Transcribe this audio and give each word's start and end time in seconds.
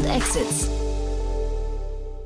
und 0.00 0.10
Exits. 0.10 0.79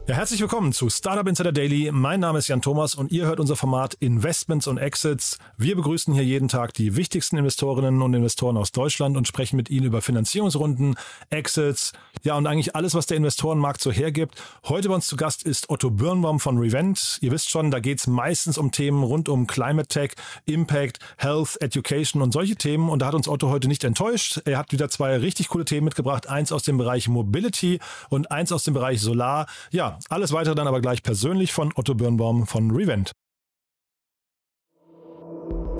Ja, 0.07 0.16
herzlich 0.16 0.43
willkommen 0.43 0.75
zu 0.75 0.91
Startup 0.91 1.27
Insider 1.27 1.50
Daily. 1.50 1.91
Mein 1.91 2.21
Name 2.21 2.39
ist 2.39 2.48
Jan 2.48 2.61
Thomas 2.61 2.95
und 2.95 3.11
ihr 3.11 3.25
hört 3.25 3.41
unser 3.41 3.57
Format 3.57 3.95
Investments 4.00 4.66
und 4.66 4.77
Exits. 4.77 5.39
Wir 5.57 5.77
begrüßen 5.77 6.12
hier 6.12 6.23
jeden 6.23 6.48
Tag 6.48 6.75
die 6.75 6.95
wichtigsten 6.95 7.39
Investorinnen 7.39 8.03
und 8.03 8.12
Investoren 8.12 8.59
aus 8.59 8.71
Deutschland 8.71 9.17
und 9.17 9.27
sprechen 9.27 9.57
mit 9.57 9.71
ihnen 9.71 9.86
über 9.86 10.03
Finanzierungsrunden, 10.03 10.96
Exits, 11.30 11.95
ja 12.22 12.36
und 12.36 12.46
eigentlich 12.46 12.77
alles, 12.77 12.95
was 12.95 13.07
der 13.07 13.17
Investorenmarkt 13.17 13.80
so 13.80 13.90
hergibt. 13.90 14.43
Heute 14.64 14.89
bei 14.90 14.95
uns 14.95 15.07
zu 15.07 15.17
Gast 15.17 15.43
ist 15.43 15.71
Otto 15.71 15.89
Birnbaum 15.89 16.39
von 16.39 16.59
Revent. 16.59 17.17
Ihr 17.23 17.32
wisst 17.32 17.48
schon, 17.48 17.71
da 17.71 17.81
geht 17.81 18.00
es 18.00 18.07
meistens 18.07 18.59
um 18.59 18.73
Themen 18.73 19.04
rund 19.04 19.31
um 19.31 19.46
Climate 19.46 19.89
Tech, 19.89 20.12
Impact, 20.45 20.98
Health, 21.17 21.57
Education 21.62 22.21
und 22.21 22.32
solche 22.32 22.57
Themen. 22.57 22.90
Und 22.90 22.98
da 22.98 23.07
hat 23.07 23.14
uns 23.14 23.26
Otto 23.26 23.48
heute 23.48 23.68
nicht 23.68 23.84
enttäuscht. 23.84 24.43
Er 24.45 24.59
hat 24.59 24.71
wieder 24.71 24.90
zwei 24.90 25.17
richtig 25.17 25.48
coole 25.48 25.64
Themen 25.64 25.86
mitgebracht. 25.86 26.29
Eins 26.29 26.53
aus 26.53 26.62
dem 26.62 26.76
Bereich 26.76 27.09
Mobility 27.09 27.81
und 28.11 28.31
eins 28.31 28.53
aus 28.53 28.64
dem 28.64 28.75
Bereich 28.75 29.00
Solar. 29.00 29.46
Ja, 29.71 29.93
alles 30.08 30.32
weitere 30.32 30.54
dann 30.54 30.68
aber 30.68 30.80
gleich 30.80 31.03
persönlich 31.03 31.53
von 31.53 31.72
Otto 31.75 31.94
Birnbaum 31.94 32.47
von 32.47 32.70
Revent. 32.70 33.12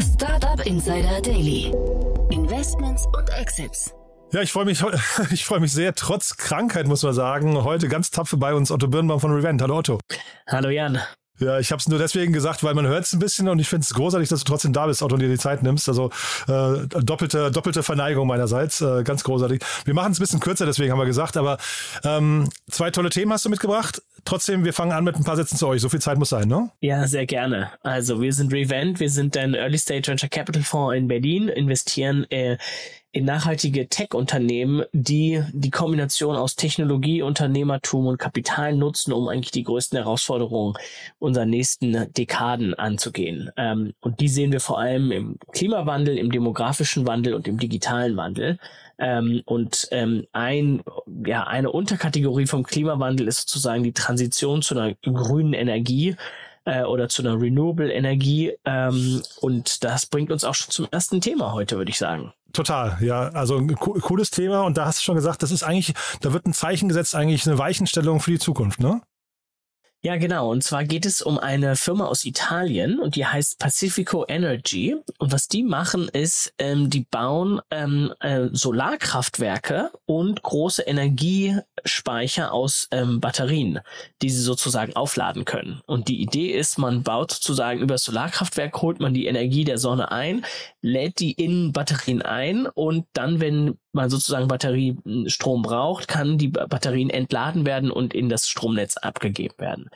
Startup 0.01 0.65
Insider 0.67 1.21
Daily. 1.21 1.73
Investments 2.31 3.07
und 3.17 3.29
Exits. 3.31 3.93
Ja, 4.33 4.43
ich 4.43 4.51
freue 4.51 4.65
mich, 4.65 4.83
ich 5.31 5.45
freue 5.45 5.61
mich 5.61 5.73
sehr, 5.73 5.95
trotz 5.95 6.37
Krankheit 6.37 6.87
muss 6.87 7.03
man 7.03 7.15
sagen. 7.15 7.63
Heute 7.63 7.89
ganz 7.89 8.11
tapfer 8.11 8.37
bei 8.37 8.55
uns 8.55 8.71
Otto 8.71 8.89
Birnbaum 8.89 9.21
von 9.21 9.33
Revent. 9.33 9.63
Hallo 9.63 9.79
Otto. 9.79 10.01
Hallo 10.49 10.71
Jan. 10.71 11.01
Ja, 11.41 11.59
ich 11.59 11.73
habe 11.73 11.81
es 11.81 11.89
nur 11.89 11.99
deswegen 11.99 12.33
gesagt, 12.33 12.63
weil 12.63 12.75
man 12.75 12.87
hört 12.87 13.05
es 13.05 13.13
ein 13.13 13.19
bisschen 13.19 13.49
und 13.49 13.59
ich 13.59 13.69
finde 13.69 13.83
es 13.83 13.93
großartig, 13.93 14.29
dass 14.29 14.45
du 14.45 14.45
trotzdem 14.45 14.73
da 14.73 14.87
bist, 14.87 15.03
Otto, 15.03 15.15
und 15.15 15.21
dir 15.21 15.29
die 15.29 15.39
Zeit 15.39 15.63
nimmst. 15.65 15.89
Also 15.89 16.11
äh, 16.47 16.87
doppelte, 17.03 17.51
doppelte 17.51 17.83
Verneigung 17.83 18.29
meinerseits, 18.29 18.81
äh, 18.81 19.03
ganz 19.03 19.25
großartig. 19.25 19.61
Wir 19.85 19.95
machen 19.95 20.13
es 20.13 20.19
ein 20.19 20.23
bisschen 20.23 20.41
kürzer, 20.41 20.65
deswegen 20.65 20.93
haben 20.93 20.99
wir 20.99 21.07
gesagt, 21.07 21.37
aber 21.37 21.59
ähm, 22.05 22.49
zwei 22.71 22.91
tolle 22.91 23.11
Themen 23.11 23.33
hast 23.33 23.45
du 23.45 23.51
mitgebracht. 23.51 24.01
Trotzdem, 24.25 24.65
wir 24.65 24.73
fangen 24.73 24.93
an 24.93 25.05
mit 25.05 25.17
ein 25.17 25.25
paar 25.25 25.37
Sätzen 25.37 25.57
zu 25.57 25.67
euch. 25.67 25.81
So 25.83 25.89
viel 25.89 26.01
Zeit 26.01 26.19
muss 26.19 26.29
sein, 26.31 26.47
ne? 26.49 26.71
Ja, 26.81 27.07
sehr 27.09 27.27
gerne. 27.27 27.73
Also 27.83 28.23
wir 28.23 28.33
sind 28.33 28.53
Revent, 28.53 29.01
wir 29.01 29.11
sind 29.11 29.37
ein 29.37 29.55
Early 29.55 29.79
Stage 29.79 30.07
Venture 30.07 30.29
Capital 30.29 30.63
Fonds 30.63 30.97
in 30.97 31.09
Berlin, 31.09 31.49
investieren 31.49 32.25
äh, 32.31 32.57
in 33.15 33.25
nachhaltige 33.27 33.89
Tech-Unternehmen, 33.89 34.85
die 34.93 35.41
die 35.53 35.71
Kombination 35.71 36.35
aus 36.35 36.57
Technologie, 36.57 37.23
Unternehmertum 37.23 38.09
und 38.09 38.19
Kapital 38.19 38.75
nutzen, 38.75 39.13
um 39.13 39.29
eigentlich 39.29 39.53
die 39.53 39.63
größten 39.63 39.97
Herausforderungen 39.97 40.75
unserer 41.21 41.47
nächsten 41.47 42.13
Dekaden 42.13 42.75
anzugehen. 42.75 43.51
Ähm, 43.57 43.95
und 44.01 44.19
die 44.19 44.27
sehen 44.27 44.51
wir 44.51 44.59
vor 44.59 44.81
allem 44.81 45.13
im 45.13 45.39
Klimawandel, 45.53 46.19
im 46.19 46.33
demografischen 46.33 47.07
Wandel 47.07 47.35
und 47.35 47.47
im 47.47 47.57
digitalen 47.57 48.17
Wandel. 48.17 48.59
Ähm, 48.99 49.43
und 49.45 49.87
ähm, 49.93 50.27
ein, 50.33 50.83
ja, 51.25 51.45
eine 51.45 51.71
Unterkategorie 51.71 52.47
vom 52.47 52.65
Klimawandel 52.65 53.29
ist 53.29 53.43
sozusagen 53.43 53.85
die 53.85 53.93
Transition 53.93 54.61
zu 54.61 54.77
einer 54.77 54.93
grünen 54.95 55.53
Energie 55.53 56.17
äh, 56.65 56.83
oder 56.83 57.09
zu 57.09 57.23
einer 57.23 57.41
Renewable 57.41 57.93
Energie. 57.93 58.55
Und 59.41 59.85
das 59.85 60.07
bringt 60.07 60.33
uns 60.33 60.43
auch 60.43 60.55
schon 60.55 60.73
zum 60.73 60.89
ersten 60.91 61.21
Thema 61.21 61.53
heute, 61.53 61.77
würde 61.77 61.91
ich 61.91 61.99
sagen. 61.99 62.33
Total, 62.55 62.97
ja. 63.01 63.29
Also 63.31 63.59
ein 63.59 63.75
cooles 63.75 64.31
Thema 64.31 64.63
und 64.63 64.79
da 64.79 64.87
hast 64.87 65.01
du 65.01 65.03
schon 65.03 65.17
gesagt, 65.17 65.43
das 65.43 65.51
ist 65.51 65.65
eigentlich, 65.65 65.93
da 66.21 66.33
wird 66.33 66.47
ein 66.47 66.53
Zeichen 66.55 66.89
gesetzt, 66.89 67.15
eigentlich 67.15 67.47
eine 67.47 67.59
Weichenstellung 67.59 68.21
für 68.21 68.31
die 68.31 68.39
Zukunft, 68.39 68.81
ne? 68.81 69.03
Ja, 70.05 70.17
genau. 70.19 70.51
Und 70.51 70.63
zwar 70.63 70.85
geht 70.85 71.07
es 71.07 71.23
um 71.23 71.39
eine 71.39 71.77
Firma 71.77 72.05
aus 72.05 72.27
Italien 72.27 73.01
und 73.01 73.17
die 73.17 73.25
heißt 73.25 73.59
Pacifico 73.59 74.27
Energy. 74.29 74.97
Und 75.19 75.33
was 75.33 75.49
die 75.49 75.63
machen 75.63 76.11
ist, 76.13 76.53
ähm, 76.59 76.91
die 76.91 77.07
bauen 77.11 77.63
ähm, 77.71 78.13
äh, 78.21 78.49
Solarkraftwerke 78.53 79.93
und 80.05 80.43
große 80.43 80.83
Energiespeicher 80.83 82.53
aus 82.53 82.87
ähm, 82.91 83.21
Batterien, 83.21 83.81
die 84.21 84.29
sie 84.29 84.43
sozusagen 84.43 84.95
aufladen 84.95 85.47
können. 85.47 85.81
Und 85.87 86.09
die 86.09 86.21
Idee 86.21 86.51
ist, 86.51 86.77
man 86.77 87.03
baut 87.03 87.31
sozusagen 87.31 87.81
über 87.81 87.95
das 87.95 88.05
Solarkraftwerk, 88.05 88.83
holt 88.83 89.01
man 89.01 89.15
die 89.15 89.25
Energie 89.25 89.65
der 89.65 89.79
Sonne 89.79 90.13
ein, 90.13 90.45
lädt 90.83 91.19
die 91.19 91.33
in 91.33 91.73
Batterien 91.73 92.21
ein 92.21 92.67
und 92.67 93.07
dann, 93.15 93.41
wenn 93.41 93.79
man 93.95 94.11
sozusagen 94.11 94.49
Batteriestrom 94.49 95.63
braucht, 95.63 96.09
kann 96.09 96.39
die 96.39 96.49
Batterien 96.49 97.11
entladen 97.11 97.67
werden 97.67 97.91
und 97.91 98.15
in 98.15 98.29
das 98.29 98.49
Stromnetz 98.49 98.97
abgegeben 98.97 99.55
werden. 99.59 99.91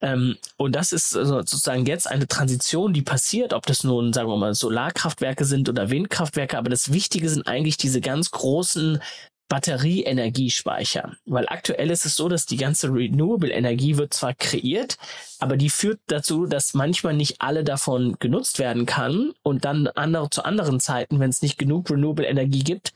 Ähm, 0.00 0.36
und 0.56 0.74
das 0.74 0.92
ist 0.92 1.10
sozusagen 1.10 1.86
jetzt 1.86 2.10
eine 2.10 2.26
Transition, 2.26 2.92
die 2.92 3.02
passiert, 3.02 3.52
ob 3.52 3.66
das 3.66 3.84
nun, 3.84 4.12
sagen 4.12 4.28
wir 4.28 4.36
mal, 4.36 4.54
Solarkraftwerke 4.54 5.44
sind 5.44 5.68
oder 5.68 5.90
Windkraftwerke, 5.90 6.58
aber 6.58 6.70
das 6.70 6.92
Wichtige 6.92 7.28
sind 7.28 7.46
eigentlich 7.46 7.76
diese 7.76 8.00
ganz 8.00 8.30
großen 8.30 9.00
Batterieenergiespeicher. 9.48 11.16
Weil 11.26 11.46
aktuell 11.48 11.90
ist 11.90 12.06
es 12.06 12.16
so, 12.16 12.28
dass 12.28 12.46
die 12.46 12.56
ganze 12.56 12.88
Renewable 12.88 13.52
Energie 13.52 13.96
wird 13.96 14.14
zwar 14.14 14.34
kreiert, 14.34 14.96
aber 15.38 15.56
die 15.56 15.70
führt 15.70 16.00
dazu, 16.06 16.46
dass 16.46 16.74
manchmal 16.74 17.14
nicht 17.14 17.40
alle 17.40 17.62
davon 17.62 18.16
genutzt 18.18 18.58
werden 18.58 18.86
kann 18.86 19.32
und 19.42 19.64
dann 19.64 19.86
andere, 19.88 20.30
zu 20.30 20.44
anderen 20.44 20.80
Zeiten, 20.80 21.20
wenn 21.20 21.30
es 21.30 21.42
nicht 21.42 21.58
genug 21.58 21.90
Renewable 21.90 22.26
Energie 22.26 22.64
gibt, 22.64 22.94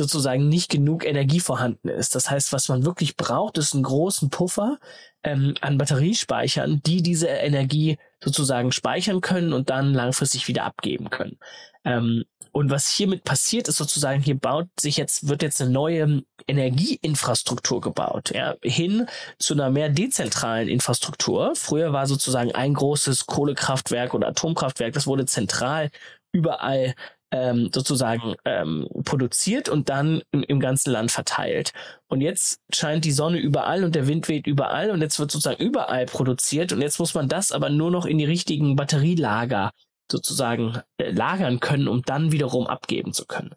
sozusagen 0.00 0.48
nicht 0.48 0.70
genug 0.70 1.04
Energie 1.04 1.40
vorhanden 1.40 1.88
ist. 1.88 2.14
Das 2.14 2.30
heißt, 2.30 2.52
was 2.52 2.68
man 2.68 2.84
wirklich 2.84 3.16
braucht, 3.16 3.58
ist 3.58 3.74
einen 3.74 3.82
großen 3.82 4.30
Puffer 4.30 4.78
ähm, 5.22 5.54
an 5.60 5.76
Batteriespeichern, 5.76 6.80
die 6.84 7.02
diese 7.02 7.28
Energie 7.28 7.98
sozusagen 8.22 8.72
speichern 8.72 9.20
können 9.20 9.52
und 9.52 9.68
dann 9.68 9.92
langfristig 9.92 10.48
wieder 10.48 10.64
abgeben 10.64 11.10
können. 11.10 11.38
Ähm, 11.84 12.24
und 12.52 12.70
was 12.70 12.88
hiermit 12.88 13.24
passiert, 13.24 13.68
ist 13.68 13.76
sozusagen, 13.76 14.22
hier 14.22 14.36
baut 14.36 14.68
sich 14.78 14.96
jetzt, 14.96 15.28
wird 15.28 15.42
jetzt 15.42 15.60
eine 15.60 15.70
neue 15.70 16.22
Energieinfrastruktur 16.48 17.80
gebaut, 17.80 18.32
ja, 18.34 18.56
hin 18.62 19.06
zu 19.38 19.54
einer 19.54 19.70
mehr 19.70 19.88
dezentralen 19.88 20.68
Infrastruktur. 20.68 21.52
Früher 21.54 21.92
war 21.92 22.06
sozusagen 22.06 22.52
ein 22.52 22.74
großes 22.74 23.26
Kohlekraftwerk 23.26 24.14
oder 24.14 24.28
Atomkraftwerk, 24.28 24.94
das 24.94 25.06
wurde 25.06 25.26
zentral 25.26 25.90
überall 26.32 26.94
ähm, 27.30 27.70
sozusagen 27.72 28.34
ähm, 28.44 28.88
produziert 29.04 29.68
und 29.68 29.88
dann 29.88 30.22
im, 30.32 30.42
im 30.42 30.60
ganzen 30.60 30.90
Land 30.90 31.10
verteilt. 31.10 31.72
Und 32.08 32.20
jetzt 32.20 32.60
scheint 32.72 33.04
die 33.04 33.12
Sonne 33.12 33.38
überall 33.38 33.84
und 33.84 33.94
der 33.94 34.08
Wind 34.08 34.28
weht 34.28 34.46
überall 34.46 34.90
und 34.90 35.00
jetzt 35.00 35.18
wird 35.18 35.30
sozusagen 35.30 35.62
überall 35.62 36.06
produziert 36.06 36.72
und 36.72 36.82
jetzt 36.82 36.98
muss 36.98 37.14
man 37.14 37.28
das 37.28 37.52
aber 37.52 37.70
nur 37.70 37.90
noch 37.90 38.06
in 38.06 38.18
die 38.18 38.24
richtigen 38.24 38.76
Batterielager 38.76 39.70
sozusagen 40.10 40.80
äh, 40.98 41.10
lagern 41.10 41.60
können, 41.60 41.88
um 41.88 42.02
dann 42.02 42.32
wiederum 42.32 42.66
abgeben 42.66 43.12
zu 43.12 43.26
können. 43.26 43.54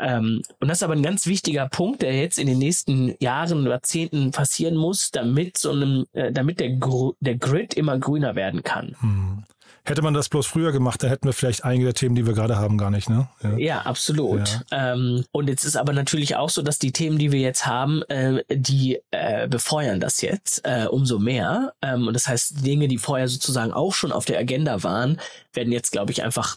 Ähm, 0.00 0.42
und 0.58 0.68
das 0.68 0.78
ist 0.78 0.82
aber 0.82 0.94
ein 0.94 1.02
ganz 1.02 1.26
wichtiger 1.26 1.68
Punkt, 1.68 2.02
der 2.02 2.16
jetzt 2.16 2.38
in 2.38 2.48
den 2.48 2.58
nächsten 2.58 3.14
Jahren, 3.20 3.64
Jahrzehnten 3.64 4.32
passieren 4.32 4.76
muss, 4.76 5.10
damit 5.12 5.56
so 5.56 5.70
einem, 5.70 6.04
äh, 6.12 6.32
damit 6.32 6.58
der, 6.58 6.70
Gr 6.70 7.12
der 7.20 7.36
Grid 7.36 7.74
immer 7.74 7.98
grüner 7.98 8.34
werden 8.34 8.64
kann. 8.64 8.96
Hm. 8.98 9.44
Hätte 9.86 10.00
man 10.00 10.14
das 10.14 10.30
bloß 10.30 10.46
früher 10.46 10.72
gemacht, 10.72 11.02
dann 11.02 11.10
hätten 11.10 11.26
wir 11.26 11.34
vielleicht 11.34 11.64
einige 11.64 11.84
der 11.84 11.94
Themen, 11.94 12.14
die 12.14 12.26
wir 12.26 12.32
gerade 12.32 12.56
haben, 12.56 12.78
gar 12.78 12.90
nicht. 12.90 13.10
Ne? 13.10 13.28
Ja, 13.42 13.56
ja 13.58 13.80
absolut. 13.82 14.62
Ja. 14.70 14.94
Ähm, 14.94 15.24
und 15.30 15.48
jetzt 15.48 15.64
ist 15.64 15.76
aber 15.76 15.92
natürlich 15.92 16.36
auch 16.36 16.48
so, 16.48 16.62
dass 16.62 16.78
die 16.78 16.92
Themen, 16.92 17.18
die 17.18 17.32
wir 17.32 17.40
jetzt 17.40 17.66
haben, 17.66 18.02
äh, 18.04 18.42
die 18.50 19.00
äh, 19.10 19.46
befeuern 19.46 20.00
das 20.00 20.22
jetzt 20.22 20.62
äh, 20.64 20.86
umso 20.86 21.18
mehr. 21.18 21.74
Ähm, 21.82 22.08
und 22.08 22.14
das 22.14 22.26
heißt, 22.26 22.64
Dinge, 22.64 22.88
die 22.88 22.96
vorher 22.96 23.28
sozusagen 23.28 23.72
auch 23.74 23.92
schon 23.92 24.10
auf 24.10 24.24
der 24.24 24.38
Agenda 24.38 24.82
waren, 24.82 25.20
werden 25.52 25.70
jetzt, 25.70 25.92
glaube 25.92 26.12
ich, 26.12 26.22
einfach 26.22 26.56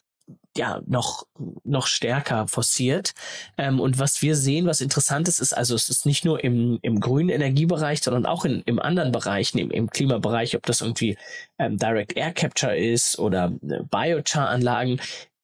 ja 0.58 0.82
noch 0.86 1.26
noch 1.64 1.88
stärker 1.88 2.48
forciert. 2.48 3.14
Ähm, 3.58 3.80
und 3.80 4.00
was 4.00 4.22
wir 4.22 4.36
sehen, 4.36 4.66
was 4.66 4.82
interessant 4.82 5.28
ist, 5.28 5.40
ist 5.40 5.54
also 5.54 5.76
es 5.76 5.90
ist 5.90 6.06
nicht 6.06 6.26
nur 6.26 6.44
im 6.44 6.80
im 6.82 7.00
grünen 7.00 7.30
Energiebereich, 7.30 8.02
sondern 8.02 8.26
auch 8.26 8.46
in 8.46 8.62
im 8.66 8.80
anderen 8.80 9.12
Bereichen, 9.12 9.60
im, 9.60 9.72
im 9.72 9.90
Klimabereich, 9.90 10.56
ob 10.56 10.66
das 10.66 10.82
irgendwie 10.82 11.18
ähm, 11.60 11.78
Direct 11.78 12.18
Air 12.18 12.34
Capture 12.34 12.76
ist 12.76 13.20
oder 13.20 13.54
äh, 13.70 13.84
Biochar-Anlagen, 13.90 15.00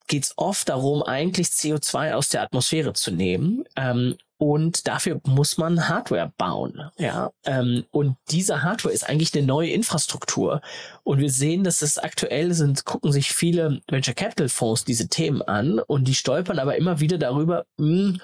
geht 0.08 0.24
es 0.24 0.34
oft 0.38 0.70
darum, 0.70 1.04
eigentlich 1.04 1.48
CO2 1.48 2.14
aus 2.14 2.30
der 2.30 2.42
Atmosphäre 2.42 2.94
zu 2.94 3.12
nehmen 3.12 3.64
ähm, 3.78 4.18
und 4.44 4.90
dafür 4.90 5.22
muss 5.26 5.58
man 5.58 5.88
Hardware 5.88 6.34
bauen. 6.38 6.90
Ja, 6.98 7.32
ähm, 7.46 7.86
und 7.92 8.18
diese 8.30 8.62
Hardware 8.62 8.94
ist 8.94 9.08
eigentlich 9.08 9.34
eine 9.34 9.48
neue 9.48 9.70
Infrastruktur. 9.70 10.60
Und 11.04 11.20
wir 11.20 11.32
sehen, 11.32 11.64
dass 11.64 11.82
es 11.82 11.98
aktuell 11.98 12.54
sind, 12.54 12.84
gucken 12.84 13.14
sich 13.14 13.32
viele 13.32 13.80
Venture 13.90 14.14
Capital 14.14 14.50
Fonds 14.50 14.84
diese 14.84 15.08
Themen 15.08 15.42
an 15.44 15.80
und 15.80 16.10
die 16.10 16.14
stolpern 16.14 16.60
aber 16.60 16.76
immer 16.76 17.00
wieder 17.00 17.18
darüber, 17.18 17.66
mh, 17.78 18.20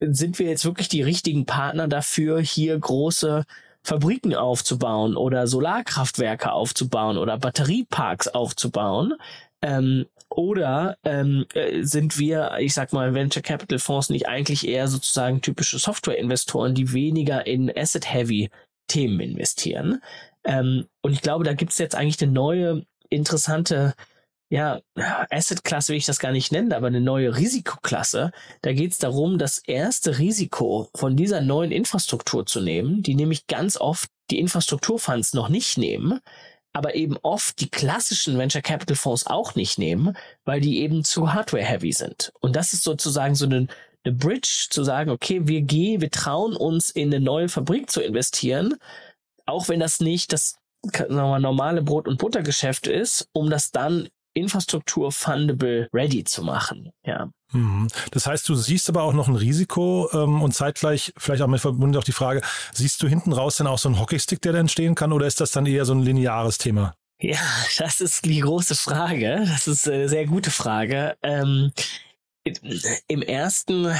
hm, 0.00 0.14
sind 0.14 0.38
wir 0.38 0.46
jetzt 0.46 0.64
wirklich 0.64 0.88
die 0.88 1.02
richtigen 1.02 1.44
Partner 1.44 1.88
dafür, 1.88 2.38
hier 2.40 2.78
große 2.78 3.44
Fabriken 3.82 4.36
aufzubauen 4.36 5.16
oder 5.16 5.48
Solarkraftwerke 5.48 6.52
aufzubauen 6.52 7.18
oder 7.18 7.36
Batterieparks 7.36 8.28
aufzubauen. 8.28 9.14
Ähm, 9.60 10.06
oder 10.30 10.96
ähm, 11.04 11.46
äh, 11.54 11.82
sind 11.82 12.18
wir, 12.18 12.52
ich 12.58 12.74
sag 12.74 12.92
mal, 12.92 13.14
Venture 13.14 13.42
Capital 13.42 13.78
Fonds 13.78 14.10
nicht 14.10 14.28
eigentlich 14.28 14.66
eher 14.66 14.88
sozusagen 14.88 15.40
typische 15.40 15.78
Software-Investoren, 15.78 16.74
die 16.74 16.92
weniger 16.92 17.46
in 17.46 17.72
Asset-Heavy 17.74 18.50
Themen 18.88 19.20
investieren? 19.20 20.02
Ähm, 20.44 20.86
und 21.02 21.12
ich 21.12 21.22
glaube, 21.22 21.44
da 21.44 21.54
gibt 21.54 21.72
es 21.72 21.78
jetzt 21.78 21.94
eigentlich 21.94 22.22
eine 22.22 22.32
neue 22.32 22.84
interessante 23.10 23.94
ja, 24.50 24.80
Asset-Klasse 25.30 25.92
will 25.92 25.98
ich 25.98 26.06
das 26.06 26.20
gar 26.20 26.32
nicht 26.32 26.52
nennen, 26.52 26.72
aber 26.72 26.86
eine 26.86 27.02
neue 27.02 27.36
Risikoklasse. 27.36 28.32
Da 28.62 28.72
geht 28.72 28.92
es 28.92 28.98
darum, 28.98 29.38
das 29.38 29.58
erste 29.58 30.18
Risiko 30.18 30.88
von 30.94 31.16
dieser 31.16 31.42
neuen 31.42 31.70
Infrastruktur 31.70 32.46
zu 32.46 32.62
nehmen, 32.62 33.02
die 33.02 33.14
nämlich 33.14 33.46
ganz 33.46 33.76
oft 33.76 34.08
die 34.30 34.38
Infrastrukturfonds 34.38 35.34
noch 35.34 35.50
nicht 35.50 35.76
nehmen, 35.76 36.20
aber 36.78 36.94
eben 36.94 37.16
oft 37.22 37.60
die 37.60 37.68
klassischen 37.68 38.38
Venture 38.38 38.62
Capital 38.62 38.94
Fonds 38.94 39.26
auch 39.26 39.56
nicht 39.56 39.80
nehmen, 39.80 40.16
weil 40.44 40.60
die 40.60 40.78
eben 40.78 41.02
zu 41.02 41.34
Hardware-heavy 41.34 41.90
sind. 41.90 42.32
Und 42.38 42.54
das 42.54 42.72
ist 42.72 42.84
sozusagen 42.84 43.34
so 43.34 43.46
eine, 43.46 43.66
eine 44.04 44.14
Bridge 44.14 44.68
zu 44.70 44.84
sagen, 44.84 45.10
okay, 45.10 45.48
wir 45.48 45.62
gehen, 45.62 46.00
wir 46.00 46.12
trauen 46.12 46.54
uns 46.54 46.90
in 46.90 47.12
eine 47.12 47.18
neue 47.18 47.48
Fabrik 47.48 47.90
zu 47.90 48.00
investieren, 48.00 48.76
auch 49.44 49.68
wenn 49.68 49.80
das 49.80 49.98
nicht 49.98 50.32
das 50.32 50.54
normale 51.08 51.82
Brot- 51.82 52.06
und 52.06 52.18
Buttergeschäft 52.18 52.86
ist, 52.86 53.28
um 53.32 53.50
das 53.50 53.72
dann 53.72 54.08
Infrastruktur 54.34 55.12
fundable 55.12 55.88
ready 55.92 56.24
zu 56.24 56.42
machen. 56.42 56.90
Ja. 57.04 57.30
Mhm. 57.52 57.88
Das 58.10 58.26
heißt, 58.26 58.48
du 58.48 58.54
siehst 58.54 58.88
aber 58.88 59.02
auch 59.02 59.12
noch 59.12 59.28
ein 59.28 59.36
Risiko 59.36 60.08
ähm, 60.12 60.42
und 60.42 60.52
zeitgleich 60.52 61.12
vielleicht 61.16 61.42
auch 61.42 61.48
mit 61.48 61.60
verbunden 61.60 61.96
auch 61.96 62.04
die 62.04 62.12
Frage, 62.12 62.42
siehst 62.72 63.02
du 63.02 63.08
hinten 63.08 63.32
raus 63.32 63.56
dann 63.56 63.66
auch 63.66 63.78
so 63.78 63.88
einen 63.88 63.98
Hockeystick, 63.98 64.42
der 64.42 64.52
da 64.52 64.58
entstehen 64.58 64.94
kann 64.94 65.12
oder 65.12 65.26
ist 65.26 65.40
das 65.40 65.50
dann 65.50 65.66
eher 65.66 65.84
so 65.84 65.94
ein 65.94 66.02
lineares 66.02 66.58
Thema? 66.58 66.94
Ja, 67.20 67.40
das 67.78 68.00
ist 68.00 68.24
die 68.24 68.40
große 68.40 68.76
Frage. 68.76 69.44
Das 69.46 69.66
ist 69.66 69.88
eine 69.88 70.08
sehr 70.08 70.26
gute 70.26 70.50
Frage. 70.50 71.16
Ähm, 71.22 71.72
Im 73.08 73.22
ersten 73.22 73.92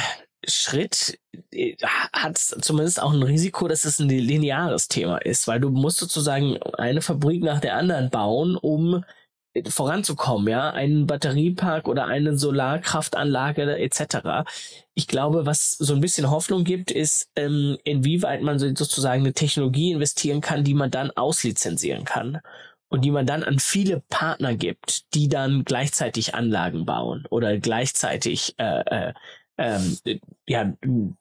Schritt 0.47 1.19
äh, 1.51 1.77
hat 2.13 2.39
es 2.39 2.57
zumindest 2.61 3.03
auch 3.03 3.13
ein 3.13 3.23
Risiko, 3.23 3.67
dass 3.67 3.85
es 3.85 3.99
ein 3.99 4.09
lineares 4.09 4.87
Thema 4.87 5.19
ist, 5.19 5.49
weil 5.49 5.59
du 5.59 5.71
musst 5.71 5.99
sozusagen 5.99 6.63
eine 6.75 7.03
Fabrik 7.03 7.43
nach 7.43 7.61
der 7.61 7.77
anderen 7.77 8.11
bauen, 8.11 8.57
um 8.57 9.05
voranzukommen, 9.69 10.49
ja, 10.49 10.71
einen 10.71 11.07
Batteriepark 11.07 11.89
oder 11.89 12.07
eine 12.07 12.37
Solarkraftanlage 12.37 13.79
etc. 13.79 14.49
Ich 14.95 15.07
glaube, 15.07 15.47
was 15.47 15.73
so 15.73 15.95
ein 15.95 16.01
bisschen 16.01 16.31
Hoffnung 16.31 16.65
gibt, 16.65 16.91
ist, 16.91 17.31
ähm, 17.37 17.79
inwieweit 17.85 18.43
man 18.43 18.59
sozusagen 18.59 19.23
eine 19.23 19.33
Technologie 19.33 19.93
investieren 19.93 20.41
kann, 20.41 20.65
die 20.65 20.75
man 20.75 20.91
dann 20.91 21.11
auslizenzieren 21.11 22.05
kann 22.05 22.41
und 22.89 23.05
die 23.05 23.11
man 23.11 23.27
dann 23.27 23.45
an 23.45 23.59
viele 23.59 24.01
Partner 24.09 24.55
gibt, 24.55 25.15
die 25.15 25.29
dann 25.29 25.65
gleichzeitig 25.65 26.35
Anlagen 26.35 26.87
bauen 26.87 27.27
oder 27.31 27.59
gleichzeitig 27.59 28.55
äh, 28.59 29.09
äh, 29.09 29.15
ähm, 29.59 29.99
ja 30.47 30.73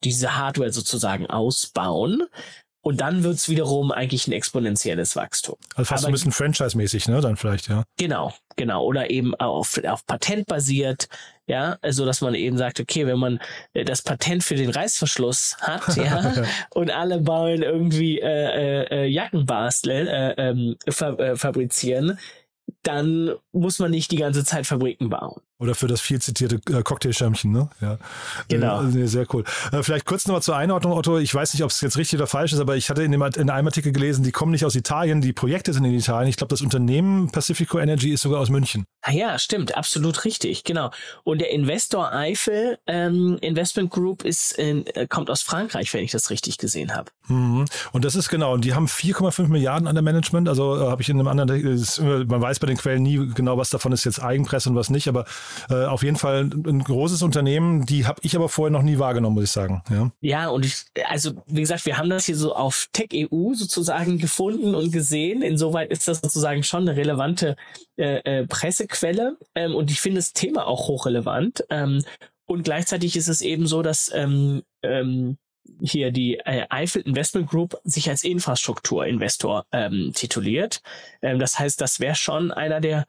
diese 0.03 0.37
Hardware 0.37 0.71
sozusagen 0.71 1.27
ausbauen 1.27 2.23
und 2.81 3.01
dann 3.01 3.23
wird's 3.23 3.49
wiederum 3.49 3.91
eigentlich 3.91 4.27
ein 4.27 4.31
exponentielles 4.31 5.15
Wachstum. 5.15 5.57
Also 5.75 5.89
fast 5.89 6.03
Aber, 6.03 6.11
ein 6.11 6.13
bisschen 6.13 6.31
Franchise-mäßig, 6.31 7.07
ne? 7.07 7.21
Dann 7.21 7.35
vielleicht, 7.35 7.67
ja. 7.67 7.83
Genau, 7.97 8.33
genau. 8.55 8.85
Oder 8.85 9.09
eben 9.09 9.35
auf, 9.35 9.79
auf 9.85 10.05
Patent 10.05 10.47
basiert, 10.47 11.09
ja, 11.47 11.77
also 11.81 12.05
dass 12.05 12.21
man 12.21 12.35
eben 12.35 12.57
sagt, 12.57 12.79
okay, 12.79 13.07
wenn 13.07 13.19
man 13.19 13.39
äh, 13.73 13.83
das 13.83 14.01
Patent 14.01 14.43
für 14.43 14.55
den 14.55 14.69
Reißverschluss 14.69 15.57
hat, 15.61 15.95
ja, 15.97 16.45
und 16.73 16.91
alle 16.91 17.19
bauen 17.19 17.61
irgendwie 17.61 18.19
äh, 18.19 18.83
äh, 18.83 19.05
Jackenbastel 19.05 20.07
äh, 20.07 20.33
ähm, 20.37 20.75
fa 20.89 21.13
äh, 21.13 21.35
fabrizieren, 21.35 22.19
dann 22.83 23.33
muss 23.51 23.79
man 23.79 23.91
nicht 23.91 24.11
die 24.11 24.17
ganze 24.17 24.43
Zeit 24.43 24.67
Fabriken 24.67 25.09
bauen. 25.09 25.41
Oder 25.59 25.73
für 25.73 25.87
das 25.87 26.01
viel 26.01 26.21
zitierte 26.21 26.59
äh, 26.71 26.83
Cocktailschirmchen, 26.83 27.51
ne? 27.51 27.69
Ja. 27.81 27.97
Genau. 28.47 28.83
Äh, 28.83 29.07
sehr 29.07 29.25
cool. 29.33 29.43
Äh, 29.71 29.81
vielleicht 29.81 30.05
kurz 30.05 30.27
nochmal 30.27 30.43
zur 30.43 30.55
Einordnung, 30.55 30.93
Otto. 30.93 31.17
Ich 31.17 31.33
weiß 31.33 31.53
nicht, 31.53 31.63
ob 31.63 31.71
es 31.71 31.81
jetzt 31.81 31.97
richtig 31.97 32.19
oder 32.19 32.27
falsch 32.27 32.53
ist, 32.53 32.59
aber 32.59 32.75
ich 32.75 32.91
hatte 32.91 33.01
in, 33.01 33.11
dem, 33.11 33.23
in 33.23 33.49
einem 33.49 33.67
Artikel 33.67 33.91
gelesen, 33.91 34.23
die 34.23 34.31
kommen 34.31 34.51
nicht 34.51 34.65
aus 34.65 34.75
Italien, 34.75 35.19
die 35.19 35.33
Projekte 35.33 35.73
sind 35.73 35.83
in 35.85 35.93
Italien. 35.93 36.29
Ich 36.29 36.37
glaube, 36.37 36.49
das 36.49 36.61
Unternehmen 36.61 37.31
Pacifico 37.31 37.79
Energy 37.79 38.11
ist 38.11 38.21
sogar 38.21 38.39
aus 38.39 38.51
München. 38.51 38.85
Ah 39.01 39.11
ja, 39.11 39.39
stimmt, 39.39 39.75
absolut 39.75 40.25
richtig, 40.25 40.63
genau. 40.63 40.91
Und 41.23 41.41
der 41.41 41.49
Investor 41.51 42.13
Eiffel 42.13 42.77
ähm, 42.85 43.39
Investment 43.41 43.89
Group 43.89 44.23
ist 44.23 44.51
in, 44.51 44.85
äh, 44.87 45.07
kommt 45.07 45.31
aus 45.31 45.41
Frankreich, 45.41 45.91
wenn 45.95 46.03
ich 46.03 46.11
das 46.11 46.29
richtig 46.29 46.59
gesehen 46.59 46.93
habe. 46.93 47.09
Mhm. 47.29 47.65
Und 47.93 48.05
das 48.05 48.15
ist 48.15 48.29
genau, 48.29 48.53
und 48.53 48.63
die 48.63 48.75
haben 48.75 48.85
4,5 48.85 49.47
Milliarden 49.47 49.87
an 49.87 49.95
der 49.95 50.03
Management. 50.03 50.49
Also 50.49 50.87
habe 50.87 51.01
ich 51.01 51.09
in 51.09 51.17
einem 51.17 51.27
anderen, 51.27 51.49
ist, 51.65 51.99
man 51.99 52.41
weiß 52.41 52.59
bei 52.59 52.67
den 52.67 52.77
Quellen 52.77 53.01
nie 53.01 53.31
genau, 53.33 53.57
was 53.57 53.71
davon 53.71 53.91
ist 53.91 54.05
jetzt 54.05 54.21
Eigenpresse 54.21 54.69
und 54.69 54.75
was 54.75 54.91
nicht, 54.91 55.07
aber 55.07 55.25
äh, 55.69 55.85
auf 55.85 56.03
jeden 56.03 56.17
Fall 56.17 56.41
ein 56.41 56.83
großes 56.83 57.21
Unternehmen, 57.21 57.85
die 57.85 58.05
habe 58.05 58.19
ich 58.23 58.35
aber 58.35 58.49
vorher 58.49 58.71
noch 58.71 58.83
nie 58.83 58.99
wahrgenommen, 58.99 59.35
muss 59.35 59.45
ich 59.45 59.51
sagen. 59.51 59.83
Ja, 59.89 60.11
ja 60.21 60.49
und 60.49 60.65
ich, 60.65 60.85
also 61.07 61.31
wie 61.47 61.61
gesagt, 61.61 61.85
wir 61.85 61.97
haben 61.97 62.09
das 62.09 62.25
hier 62.25 62.35
so 62.35 62.55
auf 62.55 62.87
Tech 62.93 63.09
EU 63.13 63.53
sozusagen 63.53 64.17
gefunden 64.17 64.75
und 64.75 64.91
gesehen. 64.91 65.41
Insoweit 65.41 65.91
ist 65.91 66.07
das 66.07 66.19
sozusagen 66.19 66.63
schon 66.63 66.87
eine 66.87 66.97
relevante 66.97 67.55
äh, 67.97 68.19
äh, 68.23 68.47
Pressequelle 68.47 69.37
ähm, 69.55 69.75
und 69.75 69.91
ich 69.91 70.01
finde 70.01 70.19
das 70.19 70.33
Thema 70.33 70.67
auch 70.67 70.87
hochrelevant. 70.87 71.65
Ähm, 71.69 72.03
und 72.45 72.63
gleichzeitig 72.63 73.15
ist 73.17 73.27
es 73.27 73.41
eben 73.41 73.67
so, 73.67 73.81
dass 73.81 74.09
ähm, 74.13 74.63
ähm, 74.81 75.37
hier 75.81 76.11
die 76.11 76.37
äh, 76.37 76.65
Eiffel 76.69 77.01
Investment 77.01 77.49
Group 77.49 77.77
sich 77.83 78.09
als 78.09 78.23
Infrastrukturinvestor 78.23 79.65
ähm, 79.71 80.11
tituliert. 80.15 80.81
Ähm, 81.21 81.39
das 81.39 81.59
heißt, 81.59 81.79
das 81.81 81.99
wäre 81.99 82.15
schon 82.15 82.51
einer 82.51 82.79
der 82.79 83.05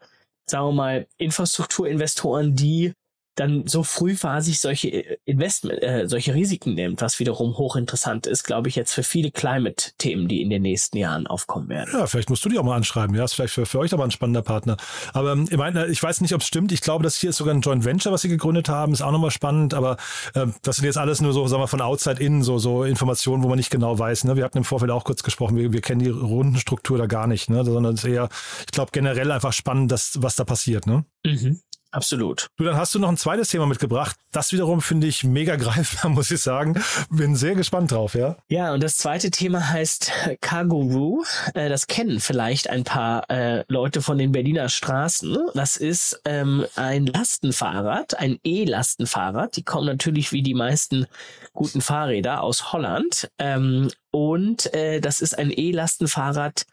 sagen 0.49 0.67
wir 0.67 0.71
mal, 0.73 1.07
Infrastrukturinvestoren, 1.17 2.55
die 2.55 2.93
dann 3.39 3.67
so 3.67 3.83
frühphasig 3.83 4.59
solche 4.59 4.89
äh, 4.89 5.17
Investment, 5.25 5.81
äh, 5.81 6.07
solche 6.07 6.33
Risiken 6.33 6.73
nimmt, 6.73 7.01
was 7.01 7.19
wiederum 7.19 7.57
hochinteressant 7.57 8.27
ist, 8.27 8.43
glaube 8.43 8.69
ich, 8.69 8.75
jetzt 8.75 8.93
für 8.93 9.03
viele 9.03 9.31
Climate-Themen, 9.31 10.27
die 10.27 10.41
in 10.41 10.49
den 10.49 10.61
nächsten 10.61 10.97
Jahren 10.97 11.27
aufkommen 11.27 11.69
werden. 11.69 11.89
Ja, 11.93 12.07
vielleicht 12.07 12.29
musst 12.29 12.43
du 12.43 12.49
die 12.49 12.57
auch 12.57 12.63
mal 12.63 12.75
anschreiben. 12.75 13.15
Ja, 13.15 13.23
ist 13.23 13.33
vielleicht 13.33 13.53
für, 13.53 13.65
für 13.65 13.79
euch 13.79 13.93
aber 13.93 14.03
ein 14.03 14.11
spannender 14.11 14.41
Partner. 14.41 14.77
Aber 15.13 15.31
ähm, 15.33 15.47
ich, 15.49 15.57
meine, 15.57 15.87
ich 15.87 16.01
weiß 16.01 16.21
nicht, 16.21 16.33
ob 16.33 16.41
es 16.41 16.47
stimmt. 16.47 16.71
Ich 16.71 16.81
glaube, 16.81 17.03
das 17.03 17.15
hier 17.15 17.29
ist 17.29 17.37
sogar 17.37 17.53
ein 17.53 17.61
Joint 17.61 17.85
Venture, 17.85 18.11
was 18.11 18.21
sie 18.21 18.29
gegründet 18.29 18.69
haben, 18.69 18.93
ist 18.93 19.01
auch 19.01 19.11
nochmal 19.11 19.31
spannend. 19.31 19.73
Aber 19.73 19.97
äh, 20.33 20.47
das 20.61 20.77
sind 20.77 20.85
jetzt 20.85 20.97
alles 20.97 21.21
nur 21.21 21.33
so, 21.33 21.47
sagen 21.47 21.61
wir, 21.61 21.67
von 21.67 21.81
outside 21.81 22.21
in, 22.21 22.43
so, 22.43 22.57
so 22.57 22.83
Informationen, 22.83 23.43
wo 23.43 23.47
man 23.47 23.57
nicht 23.57 23.71
genau 23.71 23.97
weiß. 23.97 24.25
Ne? 24.25 24.35
Wir 24.35 24.43
hatten 24.43 24.57
im 24.57 24.63
Vorfeld 24.65 24.91
auch 24.91 25.03
kurz 25.03 25.23
gesprochen, 25.23 25.55
wir, 25.55 25.71
wir 25.71 25.81
kennen 25.81 26.01
die 26.01 26.09
Rundenstruktur 26.09 26.97
da 26.97 27.05
gar 27.05 27.27
nicht, 27.27 27.49
ne? 27.49 27.63
sondern 27.63 27.93
es 27.93 28.03
ist 28.03 28.09
eher, 28.09 28.29
ich 28.61 28.71
glaube, 28.71 28.91
generell 28.91 29.31
einfach 29.31 29.53
spannend, 29.53 29.91
dass, 29.91 30.21
was 30.21 30.35
da 30.35 30.43
passiert. 30.43 30.87
Ne? 30.87 31.05
Mhm. 31.25 31.61
Absolut. 31.91 32.49
Du, 32.57 32.63
dann 32.63 32.75
hast 32.75 32.93
du 32.93 32.99
noch 32.99 33.09
ein 33.09 33.17
zweites 33.17 33.49
Thema 33.49 33.65
mitgebracht. 33.65 34.15
Das 34.31 34.51
wiederum 34.51 34.81
finde 34.81 35.07
ich 35.07 35.23
mega 35.23 35.55
greifbar, 35.57 36.11
muss 36.11 36.29
ich 36.29 36.41
sagen. 36.41 36.81
Bin 37.09 37.35
sehr 37.35 37.55
gespannt 37.55 37.91
drauf, 37.91 38.13
ja. 38.13 38.37
Ja, 38.47 38.73
und 38.73 38.83
das 38.83 38.97
zweite 38.97 39.31
Thema 39.31 39.69
heißt 39.69 40.11
Cargo 40.41 41.23
Äh, 41.53 41.69
das 41.69 41.87
kennen 41.87 42.19
vielleicht 42.19 42.69
ein 42.69 42.83
paar 42.83 43.29
äh, 43.29 43.63
Leute 43.67 44.01
von 44.01 44.17
den 44.17 44.31
Berliner 44.31 44.69
Straßen. 44.69 45.37
Das 45.55 45.77
ist 45.77 46.21
ähm, 46.25 46.65
ein 46.75 47.07
Lastenfahrrad, 47.07 48.19
ein 48.19 48.39
E-Lastenfahrrad. 48.43 49.55
Die 49.55 49.63
kommen 49.63 49.87
natürlich 49.87 50.31
wie 50.31 50.43
die 50.43 50.53
meisten 50.53 51.07
guten 51.53 51.81
Fahrräder 51.81 52.43
aus 52.43 52.71
Holland. 52.71 53.31
Ähm, 53.39 53.89
und 54.11 54.71
äh, 54.73 55.01
das 55.01 55.21
ist 55.21 55.37
ein 55.37 55.51
E-Lastenfahrrad 55.51 56.65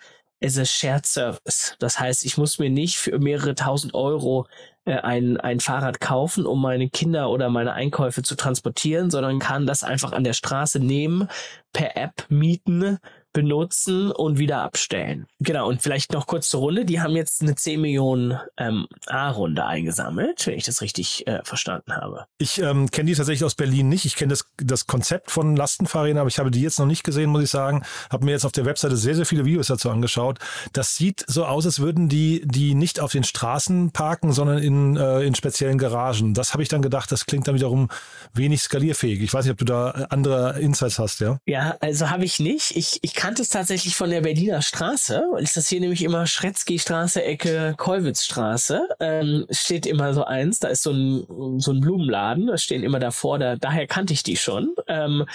as 0.42 0.58
a 0.58 0.64
Shared 0.64 1.06
Service. 1.06 1.76
Das 1.78 1.98
heißt, 1.98 2.24
ich 2.24 2.36
muss 2.36 2.58
mir 2.58 2.70
nicht 2.70 2.96
für 2.98 3.18
mehrere 3.18 3.54
tausend 3.54 3.94
Euro 3.94 4.46
äh, 4.84 4.94
ein, 4.94 5.38
ein 5.38 5.60
Fahrrad 5.60 6.00
kaufen, 6.00 6.46
um 6.46 6.60
meine 6.60 6.88
Kinder 6.88 7.30
oder 7.30 7.48
meine 7.48 7.72
Einkäufe 7.72 8.22
zu 8.22 8.36
transportieren, 8.36 9.10
sondern 9.10 9.38
kann 9.38 9.66
das 9.66 9.82
einfach 9.82 10.12
an 10.12 10.24
der 10.24 10.34
Straße 10.34 10.78
nehmen, 10.78 11.28
per 11.72 11.96
App 11.96 12.26
mieten 12.28 12.98
benutzen 13.36 14.10
und 14.10 14.38
wieder 14.38 14.62
abstellen. 14.62 15.26
Genau, 15.40 15.68
und 15.68 15.82
vielleicht 15.82 16.14
noch 16.14 16.26
kurz 16.26 16.48
zur 16.48 16.60
Runde. 16.60 16.86
Die 16.86 17.02
haben 17.02 17.14
jetzt 17.14 17.42
eine 17.42 17.54
10 17.54 17.82
Millionen 17.82 18.40
ähm, 18.56 18.86
A-Runde 19.08 19.66
eingesammelt, 19.66 20.46
wenn 20.46 20.54
ich 20.54 20.64
das 20.64 20.80
richtig 20.80 21.26
äh, 21.26 21.40
verstanden 21.44 21.94
habe. 21.94 22.24
Ich 22.38 22.58
ähm, 22.62 22.90
kenne 22.90 23.10
die 23.10 23.14
tatsächlich 23.14 23.44
aus 23.44 23.54
Berlin 23.54 23.90
nicht. 23.90 24.06
Ich 24.06 24.16
kenne 24.16 24.30
das, 24.30 24.46
das 24.56 24.86
Konzept 24.86 25.30
von 25.30 25.54
Lastenfahrrädern, 25.54 26.16
aber 26.16 26.28
ich 26.28 26.38
habe 26.38 26.50
die 26.50 26.62
jetzt 26.62 26.78
noch 26.78 26.86
nicht 26.86 27.04
gesehen, 27.04 27.28
muss 27.28 27.42
ich 27.42 27.50
sagen. 27.50 27.84
Habe 28.08 28.24
mir 28.24 28.30
jetzt 28.30 28.46
auf 28.46 28.52
der 28.52 28.64
Webseite 28.64 28.96
sehr, 28.96 29.14
sehr 29.14 29.26
viele 29.26 29.44
Videos 29.44 29.66
dazu 29.66 29.90
angeschaut. 29.90 30.38
Das 30.72 30.96
sieht 30.96 31.22
so 31.26 31.44
aus, 31.44 31.66
als 31.66 31.80
würden 31.80 32.08
die 32.08 32.40
die 32.46 32.74
nicht 32.74 33.00
auf 33.00 33.12
den 33.12 33.24
Straßen 33.24 33.90
parken, 33.90 34.32
sondern 34.32 34.58
in, 34.58 34.96
äh, 34.96 35.20
in 35.24 35.34
speziellen 35.34 35.76
Garagen. 35.76 36.32
Das 36.32 36.54
habe 36.54 36.62
ich 36.62 36.70
dann 36.70 36.80
gedacht, 36.80 37.12
das 37.12 37.26
klingt 37.26 37.48
dann 37.48 37.54
wiederum 37.54 37.88
wenig 38.32 38.62
skalierfähig. 38.62 39.20
Ich 39.20 39.34
weiß 39.34 39.44
nicht, 39.44 39.52
ob 39.52 39.58
du 39.58 39.66
da 39.66 39.90
äh, 39.90 40.06
andere 40.08 40.58
Insights 40.58 40.98
hast, 40.98 41.20
ja? 41.20 41.38
Ja, 41.44 41.76
also 41.80 42.08
habe 42.08 42.24
ich 42.24 42.40
nicht. 42.40 42.74
Ich, 42.76 42.98
ich 43.02 43.14
kann 43.14 43.25
kannte 43.26 43.42
es 43.42 43.48
tatsächlich 43.48 43.96
von 43.96 44.10
der 44.10 44.20
Berliner 44.20 44.62
Straße, 44.62 45.20
ist 45.40 45.56
das 45.56 45.66
hier 45.66 45.80
nämlich 45.80 46.04
immer 46.04 46.28
Schretzky-Straße, 46.28 47.24
Ecke 47.24 47.74
Kollwitzstraße. 47.76 48.86
Ähm, 49.00 49.46
steht 49.50 49.84
immer 49.84 50.14
so 50.14 50.22
eins, 50.22 50.60
da 50.60 50.68
ist 50.68 50.84
so 50.84 50.92
ein, 50.92 51.58
so 51.58 51.72
ein 51.72 51.80
Blumenladen, 51.80 52.46
das 52.46 52.62
stehen 52.62 52.84
immer 52.84 53.00
davor, 53.00 53.40
da, 53.40 53.56
daher 53.56 53.88
kannte 53.88 54.12
ich 54.12 54.22
die 54.22 54.36
schon. 54.36 54.76
Ähm, 54.86 55.26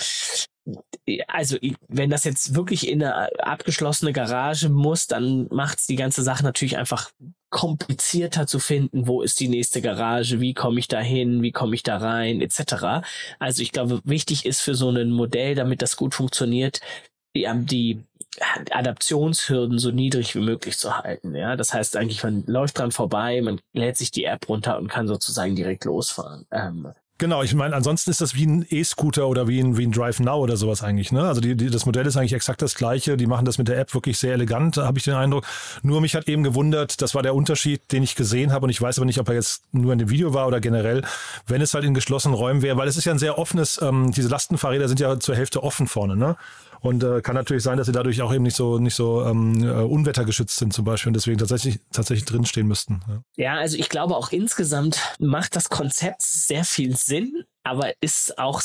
also 1.27 1.57
wenn 1.89 2.10
das 2.10 2.24
jetzt 2.24 2.55
wirklich 2.55 2.88
in 2.88 3.03
eine 3.03 3.27
abgeschlossene 3.39 4.13
Garage 4.13 4.69
muss, 4.69 5.07
dann 5.07 5.48
macht's 5.51 5.86
die 5.86 5.98
ganze 5.98 6.24
Sache 6.24 6.43
natürlich 6.45 6.77
einfach 6.77 7.12
komplizierter 7.50 8.48
zu 8.48 8.60
finden, 8.60 9.07
wo 9.07 9.21
ist 9.21 9.41
die 9.41 9.50
nächste 9.50 9.81
Garage, 9.81 10.39
wie 10.39 10.53
komme 10.53 10.79
ich 10.79 10.88
da 10.88 11.01
hin, 11.01 11.41
wie 11.41 11.51
komme 11.51 11.75
ich 11.75 11.83
da 11.83 11.98
rein, 11.98 12.39
etc. 12.39 13.03
Also 13.39 13.62
ich 13.62 13.74
glaube, 13.74 14.00
wichtig 14.05 14.45
ist 14.45 14.62
für 14.62 14.75
so 14.75 14.89
ein 14.89 15.12
Modell, 15.12 15.55
damit 15.55 15.81
das 15.81 15.98
gut 15.98 16.15
funktioniert, 16.15 16.79
die, 17.35 17.47
die 17.65 18.03
Adaptionshürden 18.71 19.77
so 19.79 19.91
niedrig 19.91 20.35
wie 20.35 20.41
möglich 20.41 20.77
zu 20.77 20.97
halten. 20.97 21.35
Ja, 21.35 21.55
das 21.55 21.73
heißt 21.73 21.97
eigentlich, 21.97 22.23
man 22.23 22.43
läuft 22.47 22.79
dran 22.79 22.91
vorbei, 22.91 23.41
man 23.41 23.59
lädt 23.73 23.97
sich 23.97 24.11
die 24.11 24.25
App 24.25 24.47
runter 24.47 24.77
und 24.77 24.88
kann 24.88 25.07
sozusagen 25.07 25.55
direkt 25.55 25.85
losfahren. 25.85 26.45
Ähm, 26.51 26.93
Genau, 27.21 27.43
ich 27.43 27.53
meine, 27.53 27.75
ansonsten 27.75 28.09
ist 28.09 28.19
das 28.19 28.33
wie 28.33 28.47
ein 28.47 28.65
E-Scooter 28.67 29.27
oder 29.27 29.47
wie 29.47 29.59
ein, 29.59 29.77
wie 29.77 29.85
ein 29.85 29.91
Drive 29.91 30.19
Now 30.19 30.39
oder 30.39 30.57
sowas 30.57 30.81
eigentlich. 30.81 31.11
Ne? 31.11 31.21
Also 31.21 31.39
die, 31.39 31.55
die, 31.55 31.69
das 31.69 31.85
Modell 31.85 32.07
ist 32.07 32.17
eigentlich 32.17 32.33
exakt 32.33 32.63
das 32.63 32.73
gleiche. 32.73 33.15
Die 33.15 33.27
machen 33.27 33.45
das 33.45 33.59
mit 33.59 33.67
der 33.67 33.77
App 33.77 33.93
wirklich 33.93 34.17
sehr 34.17 34.33
elegant, 34.33 34.77
habe 34.77 34.97
ich 34.97 35.03
den 35.03 35.13
Eindruck. 35.13 35.45
Nur 35.83 36.01
mich 36.01 36.15
hat 36.15 36.27
eben 36.27 36.41
gewundert, 36.41 37.00
das 37.00 37.13
war 37.13 37.21
der 37.21 37.35
Unterschied, 37.35 37.91
den 37.91 38.01
ich 38.01 38.15
gesehen 38.15 38.51
habe 38.51 38.63
und 38.63 38.71
ich 38.71 38.81
weiß 38.81 38.97
aber 38.97 39.05
nicht, 39.05 39.19
ob 39.19 39.29
er 39.29 39.35
jetzt 39.35 39.61
nur 39.71 39.93
in 39.93 40.00
dem 40.00 40.09
Video 40.09 40.33
war 40.33 40.47
oder 40.47 40.59
generell, 40.59 41.03
wenn 41.45 41.61
es 41.61 41.75
halt 41.75 41.85
in 41.85 41.93
geschlossenen 41.93 42.35
Räumen 42.35 42.63
wäre, 42.63 42.77
weil 42.77 42.88
es 42.88 42.97
ist 42.97 43.05
ja 43.05 43.11
ein 43.11 43.19
sehr 43.19 43.38
offenes, 43.38 43.79
ähm, 43.83 44.11
diese 44.11 44.27
Lastenfahrräder 44.27 44.88
sind 44.88 45.00
ja 45.00 45.19
zur 45.19 45.35
Hälfte 45.35 45.61
offen 45.61 45.85
vorne. 45.85 46.15
Ne? 46.15 46.38
Und 46.81 47.03
äh, 47.03 47.21
kann 47.21 47.35
natürlich 47.35 47.63
sein, 47.63 47.77
dass 47.77 47.88
sie 47.88 47.93
dadurch 47.93 48.21
auch 48.21 48.33
eben 48.33 48.43
nicht 48.43 48.55
so 48.55 48.79
nicht 48.79 48.95
so 48.95 49.23
ähm, 49.23 49.63
äh, 49.63 49.71
unwettergeschützt 49.71 50.57
sind 50.57 50.73
zum 50.73 50.83
Beispiel 50.83 51.09
und 51.09 51.13
deswegen 51.13 51.38
tatsächlich 51.38 51.79
tatsächlich 51.91 52.25
drinstehen 52.25 52.67
müssten. 52.67 53.01
Ja. 53.07 53.23
ja, 53.35 53.59
also 53.59 53.77
ich 53.77 53.88
glaube 53.88 54.15
auch 54.15 54.31
insgesamt 54.31 55.00
macht 55.19 55.55
das 55.55 55.69
Konzept 55.69 56.23
sehr 56.23 56.63
viel 56.63 56.95
Sinn, 56.95 57.43
aber 57.63 57.91
ist 58.01 58.38
auch 58.39 58.61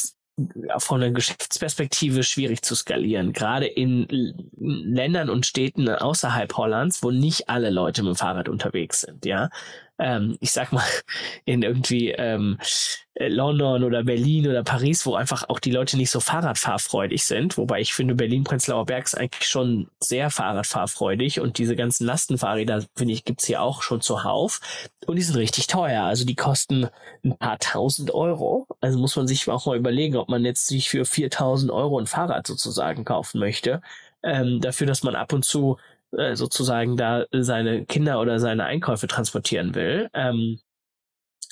von 0.79 1.01
der 1.01 1.13
Geschäftsperspektive 1.13 2.23
schwierig 2.23 2.61
zu 2.63 2.75
skalieren, 2.75 3.33
gerade 3.33 3.67
in 3.67 4.07
Ländern 4.59 5.31
und 5.31 5.47
Städten 5.47 5.89
außerhalb 5.89 6.55
Hollands, 6.57 7.03
wo 7.03 7.11
nicht 7.11 7.49
alle 7.49 7.71
Leute 7.71 8.03
mit 8.03 8.11
dem 8.11 8.17
Fahrrad 8.17 8.49
unterwegs 8.51 9.01
sind, 9.01 9.25
ja 9.25 9.49
ähm, 9.99 10.37
ich 10.41 10.53
sag 10.53 10.73
mal, 10.73 10.85
in 11.45 11.63
irgendwie 11.63 12.11
ähm, 12.11 12.59
London 13.19 13.83
oder 13.83 14.05
Berlin 14.05 14.47
oder 14.47 14.63
Paris, 14.63 15.07
wo 15.07 15.15
einfach 15.15 15.49
auch 15.49 15.59
die 15.59 15.71
Leute 15.71 15.97
nicht 15.97 16.11
so 16.11 16.21
Fahrradfahrfreudig 16.21 17.25
sind. 17.25 17.57
Wobei 17.57 17.81
ich 17.81 17.95
finde, 17.95 18.15
Berlin-Prenzlauer 18.15 18.85
Berg 18.85 19.07
ist 19.07 19.17
eigentlich 19.17 19.49
schon 19.49 19.89
sehr 20.01 20.31
Fahrradfahrfreudig 20.31 21.41
und 21.41 21.59
diese 21.59 21.77
ganzen 21.77 22.05
Lastenfahrräder, 22.05 22.85
finde 22.95 23.15
ich, 23.15 23.25
gibt's 23.25 23.47
hier 23.47 23.63
auch 23.63 23.83
schon 23.83 24.03
zuhauf. 24.03 24.61
Und 25.07 25.17
die 25.17 25.23
sind 25.23 25.37
richtig 25.37 25.67
teuer. 25.67 26.03
Also 26.05 26.27
die 26.27 26.35
kosten 26.35 26.89
ein 27.25 27.39
paar 27.39 27.59
tausend 27.59 28.13
Euro. 28.13 28.67
Also 28.81 28.99
muss 28.99 29.17
man 29.17 29.27
sich 29.27 29.49
auch 29.49 29.65
mal 29.65 29.79
überlegen, 29.79 30.17
ob 30.17 30.29
man 30.29 30.45
jetzt 30.45 30.67
sich 30.67 30.91
für 30.91 31.07
4000 31.07 31.73
Euro 31.73 31.99
ein 31.99 32.07
Fahrrad 32.07 32.47
sozusagen 32.47 33.05
kaufen 33.05 33.39
möchte. 33.39 33.81
Ähm, 34.23 34.61
dafür, 34.61 34.87
dass 34.87 35.03
man 35.03 35.15
ab 35.15 35.33
und 35.33 35.45
zu 35.45 35.79
äh, 36.17 36.37
sozusagen 36.37 36.97
da 36.97 37.27
seine 37.33 37.85
Kinder 37.87 38.21
oder 38.21 38.39
seine 38.41 38.65
Einkäufe 38.65 39.07
transportieren 39.07 39.75
will. 39.75 40.09
Ähm, 40.15 40.59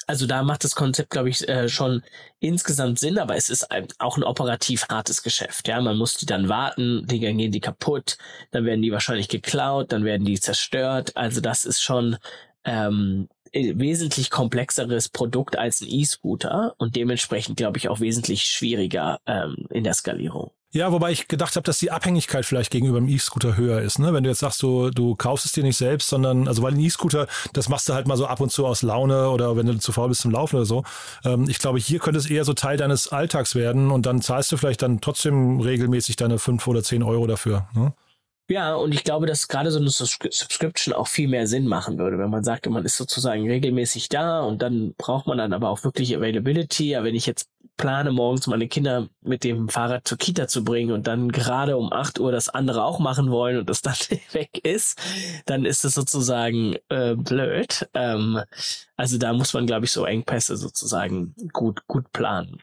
also 0.07 0.27
da 0.27 0.43
macht 0.43 0.65
das 0.65 0.75
Konzept, 0.75 1.11
glaube 1.11 1.31
ich, 1.31 1.49
äh, 1.49 1.69
schon 1.69 2.03
insgesamt 2.41 2.99
Sinn, 2.99 3.19
aber 3.19 3.37
es 3.37 3.49
ist 3.49 3.71
ein, 3.71 3.89
auch 3.99 4.17
ein 4.17 4.23
operativ 4.25 4.87
hartes 4.89 5.23
Geschäft. 5.23 5.69
Ja, 5.69 5.81
man 5.81 5.97
muss 5.97 6.17
die 6.17 6.27
dann 6.27 6.49
warten, 6.49 7.07
die 7.07 7.21
gehen 7.21 7.39
die 7.39 7.61
kaputt, 7.61 8.19
dann 8.51 8.65
werden 8.65 8.83
die 8.83 8.93
wahrscheinlich 8.93 9.29
geklaut, 9.29 9.93
dann 9.93 10.05
werden 10.05 10.27
die 10.27 10.39
zerstört. 10.39 11.17
Also 11.17 11.41
das 11.41 11.65
ist 11.65 11.83
schon 11.83 12.17
ähm, 12.65 13.29
wesentlich 13.53 14.31
komplexeres 14.31 15.09
Produkt 15.09 15.57
als 15.57 15.81
ein 15.81 15.89
E-Scooter 15.89 16.75
und 16.79 16.97
dementsprechend, 16.97 17.57
glaube 17.57 17.79
ich, 17.79 17.89
auch 17.89 18.01
wesentlich 18.01 18.45
schwieriger 18.45 19.21
ähm, 19.27 19.67
in 19.71 19.85
der 19.85 19.95
Skalierung. 19.95 20.51
Ja, 20.75 20.91
wobei 20.91 21.13
ich 21.13 21.29
gedacht 21.29 21.55
habe, 21.55 21.63
dass 21.63 21.79
die 21.79 21.93
Abhängigkeit 21.93 22.45
vielleicht 22.45 22.73
gegenüber 22.73 22.99
dem 22.99 23.09
E-Scooter 23.09 23.57
höher 23.57 23.81
ist. 23.81 24.01
Ne? 24.01 24.13
Wenn 24.13 24.25
du 24.25 24.31
jetzt 24.31 24.41
sagst, 24.41 24.61
du, 24.61 24.91
du 24.91 25.15
kaufst 25.15 25.47
es 25.47 25.53
dir 25.53 25.63
nicht 25.63 25.77
selbst, 25.77 26.09
sondern, 26.09 26.49
also 26.49 26.63
weil 26.63 26.73
ein 26.73 26.81
E-Scooter, 26.81 27.29
das 27.53 27.69
machst 27.69 27.89
du 27.89 27.95
halt 27.95 28.09
mal 28.09 28.17
so 28.17 28.27
ab 28.27 28.41
und 28.41 28.51
zu 28.51 28.67
aus 28.67 28.83
Laune 28.83 29.31
oder 29.31 29.57
wenn 29.57 29.67
du 29.67 29.79
zu 29.79 29.93
faul 29.93 30.09
bist 30.09 30.23
zum 30.23 30.33
Laufen 30.33 30.57
oder 30.57 30.65
so. 30.67 30.83
Ähm, 31.25 31.49
ich 31.49 31.61
glaube, 31.61 31.79
hier 31.79 32.01
könnte 32.01 32.19
es 32.19 32.29
eher 32.29 32.45
so 32.45 32.55
Teil 32.55 32.77
deines 32.77 33.07
Alltags 33.07 33.55
werden 33.55 33.93
und 33.93 34.05
dann 34.05 34.21
zahlst 34.21 34.51
du 34.51 34.57
vielleicht 34.57 34.83
dann 34.83 35.01
trotzdem 35.01 35.61
regelmäßig 35.61 36.17
deine 36.17 36.41
fünf 36.41 36.67
oder 36.67 36.83
zehn 36.83 37.05
Euro 37.05 37.29
dafür. 37.29 37.69
Ne? 37.75 37.93
Ja, 38.51 38.75
und 38.75 38.93
ich 38.93 39.05
glaube, 39.05 39.27
dass 39.27 39.47
gerade 39.47 39.71
so 39.71 39.79
eine 39.79 39.91
Subscription 39.91 40.93
auch 40.93 41.07
viel 41.07 41.29
mehr 41.29 41.47
Sinn 41.47 41.69
machen 41.69 41.99
würde, 41.99 42.19
wenn 42.19 42.31
man 42.31 42.43
sagt, 42.43 42.69
man 42.69 42.85
ist 42.85 42.97
sozusagen 42.97 43.49
regelmäßig 43.49 44.09
da 44.09 44.41
und 44.41 44.61
dann 44.61 44.93
braucht 44.99 45.29
man 45.29 45.39
dann 45.39 45.53
aber 45.53 45.71
auch 45.71 45.85
wirklich 45.85 46.17
Availability. 46.17 46.91
Ja, 46.91 47.05
wenn 47.05 47.15
ich 47.15 47.27
jetzt 47.27 47.49
plane, 47.77 48.13
morgens 48.13 48.47
meine 48.47 48.69
Kinder 48.69 49.09
mit 49.23 49.45
dem 49.45 49.69
Fahrrad 49.69 50.07
zur 50.07 50.19
Kita 50.19 50.49
zu 50.49 50.65
bringen 50.65 50.93
und 50.93 51.07
dann 51.07 51.31
gerade 51.31 51.77
um 51.77 51.93
acht 51.93 52.19
Uhr 52.19 52.33
das 52.33 52.49
andere 52.49 52.85
auch 52.85 52.99
machen 52.99 53.31
wollen 53.31 53.59
und 53.59 53.69
das 53.69 53.83
dann 53.83 53.95
weg 54.33 54.61
ist, 54.63 55.01
dann 55.47 55.65
ist 55.65 55.85
es 55.85 55.95
sozusagen 55.95 56.77
äh, 56.89 57.15
blöd. 57.15 57.89
Ähm, 57.95 58.41
also 58.97 59.19
da 59.19 59.33
muss 59.33 59.53
man, 59.55 59.67
glaube 59.67 59.87
ich, 59.87 59.93
so 59.93 60.05
Engpässe 60.05 60.57
sozusagen 60.57 61.35
gut, 61.53 61.87
gut 61.87 62.13
planen. 62.13 62.61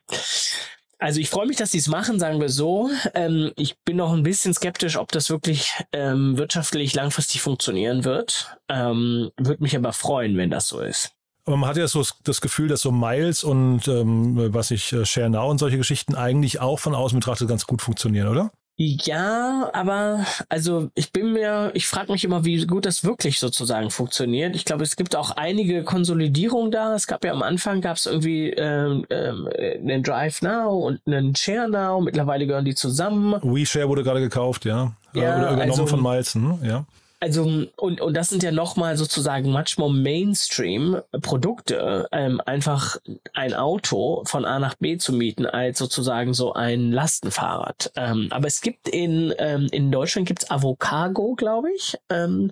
Also 1.01 1.19
ich 1.19 1.31
freue 1.31 1.47
mich, 1.47 1.57
dass 1.57 1.71
sie 1.71 1.79
es 1.79 1.87
machen, 1.87 2.19
sagen 2.19 2.39
wir 2.39 2.49
so. 2.49 2.91
Ähm, 3.15 3.51
ich 3.55 3.79
bin 3.79 3.97
noch 3.97 4.13
ein 4.13 4.21
bisschen 4.21 4.53
skeptisch, 4.53 4.97
ob 4.97 5.11
das 5.11 5.31
wirklich 5.31 5.73
ähm, 5.93 6.37
wirtschaftlich 6.37 6.93
langfristig 6.93 7.41
funktionieren 7.41 8.05
wird. 8.05 8.55
Ähm, 8.69 9.31
Würde 9.35 9.63
mich 9.63 9.75
aber 9.75 9.93
freuen, 9.93 10.37
wenn 10.37 10.51
das 10.51 10.67
so 10.67 10.79
ist. 10.79 11.15
Aber 11.45 11.57
man 11.57 11.69
hat 11.69 11.77
ja 11.77 11.87
so 11.87 12.05
das 12.23 12.41
Gefühl, 12.41 12.67
dass 12.67 12.81
so 12.81 12.91
Miles 12.91 13.43
und 13.43 13.87
ähm, 13.87 14.53
was 14.53 14.71
ich 14.71 14.93
äh, 14.93 15.05
Share 15.05 15.29
Now 15.29 15.49
und 15.49 15.57
solche 15.57 15.77
Geschichten 15.77 16.15
eigentlich 16.15 16.59
auch 16.59 16.79
von 16.79 16.93
außen 16.93 17.19
betrachtet 17.19 17.47
ganz 17.47 17.65
gut 17.65 17.81
funktionieren, 17.81 18.27
oder? 18.27 18.51
Ja, 18.77 19.69
aber 19.73 20.25
also 20.49 20.89
ich 20.95 21.11
bin 21.11 21.33
mir, 21.33 21.71
ich 21.75 21.85
frage 21.85 22.11
mich 22.11 22.23
immer, 22.23 22.45
wie 22.45 22.65
gut 22.65 22.85
das 22.85 23.03
wirklich 23.03 23.39
sozusagen 23.39 23.91
funktioniert. 23.91 24.55
Ich 24.55 24.65
glaube, 24.65 24.83
es 24.83 24.95
gibt 24.95 25.15
auch 25.15 25.31
einige 25.31 25.83
Konsolidierungen 25.83 26.71
da. 26.71 26.95
Es 26.95 27.05
gab 27.05 27.23
ja 27.23 27.31
am 27.31 27.43
Anfang 27.43 27.81
gab 27.81 27.97
es 27.97 28.07
irgendwie 28.07 28.49
ähm, 28.49 29.05
ähm, 29.11 29.47
einen 29.57 30.01
Drive 30.01 30.41
Now 30.41 30.87
und 30.87 30.99
einen 31.05 31.35
Share 31.35 31.69
Now. 31.69 32.01
Mittlerweile 32.01 32.47
gehören 32.47 32.65
die 32.65 32.73
zusammen. 32.73 33.33
WeShare 33.43 33.87
wurde 33.87 34.03
gerade 34.03 34.21
gekauft, 34.21 34.65
ja. 34.65 34.93
ja 35.13 35.37
Oder 35.37 35.51
übernommen 35.51 35.71
also, 35.71 35.87
von 35.87 36.01
Miles, 36.01 36.33
hm? 36.33 36.59
ja 36.63 36.85
also 37.21 37.43
und 37.77 38.01
und 38.01 38.17
das 38.17 38.29
sind 38.29 38.41
ja 38.41 38.51
nochmal 38.51 38.97
sozusagen 38.97 39.51
much 39.51 39.77
more 39.77 39.93
Mainstream 39.93 41.01
Produkte, 41.21 42.07
ähm, 42.11 42.41
einfach 42.47 42.97
ein 43.33 43.53
Auto 43.53 44.23
von 44.25 44.43
A 44.43 44.57
nach 44.57 44.73
B 44.73 44.97
zu 44.97 45.13
mieten 45.13 45.45
als 45.45 45.77
sozusagen 45.77 46.33
so 46.33 46.53
ein 46.53 46.91
Lastenfahrrad. 46.91 47.91
Ähm, 47.95 48.27
aber 48.31 48.47
es 48.47 48.61
gibt 48.61 48.89
in 48.89 49.33
ähm, 49.37 49.67
in 49.71 49.91
Deutschland 49.91 50.27
gibt's 50.27 50.49
Avocago, 50.49 51.35
glaube 51.35 51.71
ich, 51.71 51.95
ähm, 52.09 52.51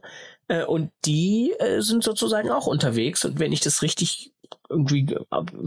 äh, 0.49 0.63
und 0.63 0.91
die 1.03 1.51
äh, 1.57 1.81
sind 1.81 2.03
sozusagen 2.03 2.51
auch 2.51 2.67
unterwegs. 2.67 3.25
Und 3.25 3.39
wenn 3.39 3.51
ich 3.51 3.61
das 3.61 3.81
richtig 3.81 4.33
irgendwie 4.69 5.15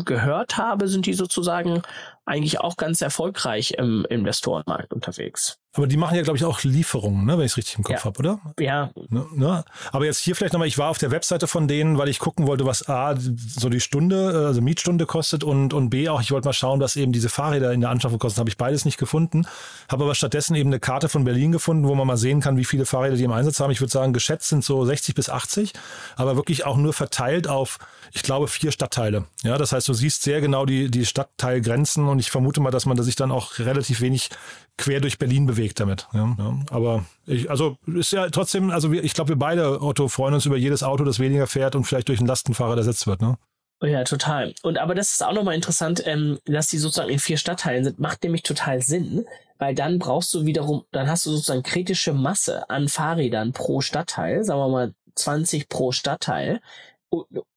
gehört 0.05 0.57
habe, 0.59 0.87
sind 0.87 1.07
die 1.07 1.15
sozusagen 1.15 1.83
eigentlich 2.25 2.61
auch 2.61 2.77
ganz 2.77 3.01
erfolgreich 3.01 3.73
im 3.73 4.07
Investorenmarkt 4.09 4.93
unterwegs. 4.93 5.59
Aber 5.75 5.87
die 5.87 5.97
machen 5.97 6.17
ja, 6.17 6.23
glaube 6.23 6.37
ich, 6.37 6.45
auch 6.45 6.63
Lieferungen, 6.65 7.25
ne, 7.25 7.39
wenn 7.39 7.47
ich 7.47 7.53
es 7.53 7.57
richtig 7.57 7.79
im 7.79 7.85
Kopf 7.85 7.97
ja. 7.97 8.05
habe, 8.05 8.19
oder? 8.19 8.41
Ja. 8.61 8.91
Ne, 9.09 9.27
ne? 9.35 9.65
Aber 9.91 10.05
jetzt 10.05 10.19
hier 10.19 10.37
vielleicht 10.37 10.53
nochmal, 10.53 10.69
ich 10.69 10.77
war 10.77 10.91
auf 10.91 10.99
der 10.99 11.11
Webseite 11.11 11.47
von 11.47 11.67
denen, 11.67 11.97
weil 11.97 12.09
ich 12.09 12.19
gucken 12.19 12.47
wollte, 12.47 12.67
was 12.67 12.91
A, 12.91 13.15
so 13.17 13.71
die 13.71 13.81
Stunde, 13.81 14.45
also 14.49 14.61
Mietstunde 14.61 15.07
kostet 15.07 15.43
und, 15.45 15.73
und 15.73 15.89
B, 15.89 16.11
auch 16.11 16.21
ich 16.21 16.31
wollte 16.31 16.47
mal 16.47 16.53
schauen, 16.53 16.81
was 16.81 16.97
eben 16.97 17.13
diese 17.13 17.31
Fahrräder 17.31 17.73
in 17.73 17.81
der 17.81 17.89
Anschaffung 17.89 18.19
kosten. 18.19 18.41
Habe 18.41 18.51
ich 18.51 18.59
beides 18.59 18.85
nicht 18.85 18.99
gefunden. 18.99 19.47
Habe 19.89 20.05
aber 20.05 20.15
stattdessen 20.15 20.55
eben 20.57 20.69
eine 20.69 20.79
Karte 20.79 21.09
von 21.09 21.25
Berlin 21.25 21.53
gefunden, 21.53 21.89
wo 21.89 21.95
man 21.95 22.07
mal 22.07 22.19
sehen 22.19 22.41
kann, 22.41 22.59
wie 22.59 22.67
viele 22.67 22.85
Fahrräder 22.85 23.17
die 23.17 23.25
im 23.25 23.33
Einsatz 23.33 23.59
haben. 23.59 23.71
Ich 23.71 23.81
würde 23.81 23.93
sagen, 23.93 24.13
geschätzt 24.13 24.51
sind 24.51 24.63
so 24.63 24.85
60 24.85 25.15
bis 25.15 25.31
80, 25.31 25.73
aber 26.17 26.37
wirklich 26.37 26.67
auch 26.67 26.77
nur 26.77 26.93
verteilt 26.93 27.49
auf, 27.49 27.79
ich 28.13 28.23
glaube, 28.23 28.47
vier 28.47 28.73
Stadtteile. 28.73 29.25
Ja, 29.43 29.57
das 29.57 29.73
heißt, 29.73 29.89
du 29.89 29.95
siehst 29.95 30.23
sehr 30.23 30.43
genau 30.43 30.67
die, 30.67 30.91
die 30.91 31.07
Stadtteilgrenzen 31.07 32.09
und 32.13 32.19
ich 32.19 32.31
vermute 32.31 32.61
mal, 32.61 32.71
dass 32.71 32.87
man 32.87 33.01
sich 33.03 33.17
dann 33.17 33.33
auch 33.33 33.59
relativ 33.59 34.01
wenig 34.01 34.31
quer 34.79 35.01
durch 35.01 35.19
Berlin 35.19 35.47
bewegt 35.47 35.81
damit. 35.81 36.07
Ja, 36.13 36.35
ja. 36.39 36.55
Aber 36.71 37.05
ich, 37.27 37.51
also 37.51 37.77
ist 37.87 38.13
ja 38.13 38.29
trotzdem, 38.31 38.71
also 38.71 38.93
wir, 38.93 39.03
ich 39.03 39.15
glaube, 39.15 39.31
wir 39.31 39.37
beide, 39.37 39.83
Otto, 39.83 40.09
freuen 40.09 40.35
uns 40.35 40.47
über 40.47 40.57
jedes 40.57 40.83
Auto, 40.83 41.05
das 41.05 41.19
weniger 41.19 41.47
fährt 41.47 41.75
und 41.75 41.85
vielleicht 41.85 42.09
durch 42.09 42.21
einen 42.21 42.29
Lastenfahrer 42.29 42.77
ersetzt 42.77 43.07
wird, 43.07 43.21
ne? 43.21 43.37
Ja, 43.83 44.05
total. 44.05 44.55
Und 44.63 44.79
aber 44.79 44.95
das 44.95 45.11
ist 45.11 45.25
auch 45.25 45.33
nochmal 45.33 45.57
interessant, 45.57 46.03
ähm, 46.07 46.39
dass 46.45 46.69
die 46.69 46.79
sozusagen 46.79 47.11
in 47.11 47.19
vier 47.19 47.37
Stadtteilen 47.37 47.83
sind, 47.85 47.99
macht 47.99 48.23
nämlich 48.23 48.45
total 48.45 48.81
Sinn, 48.81 49.27
weil 49.59 49.75
dann 49.75 49.99
brauchst 49.99 50.33
du 50.35 50.47
wiederum, 50.47 50.85
dann 50.93 51.09
hast 51.09 51.27
du 51.27 51.31
sozusagen 51.31 51.65
kritische 51.65 52.13
Masse 52.13 52.71
an 52.71 52.89
Fahrrädern 52.89 53.53
pro 53.53 53.81
Stadtteil, 53.81 54.45
sagen 54.45 54.61
wir 54.61 54.69
mal 54.69 54.95
20 55.17 55.69
pro 55.69 55.91
Stadtteil, 55.91 56.61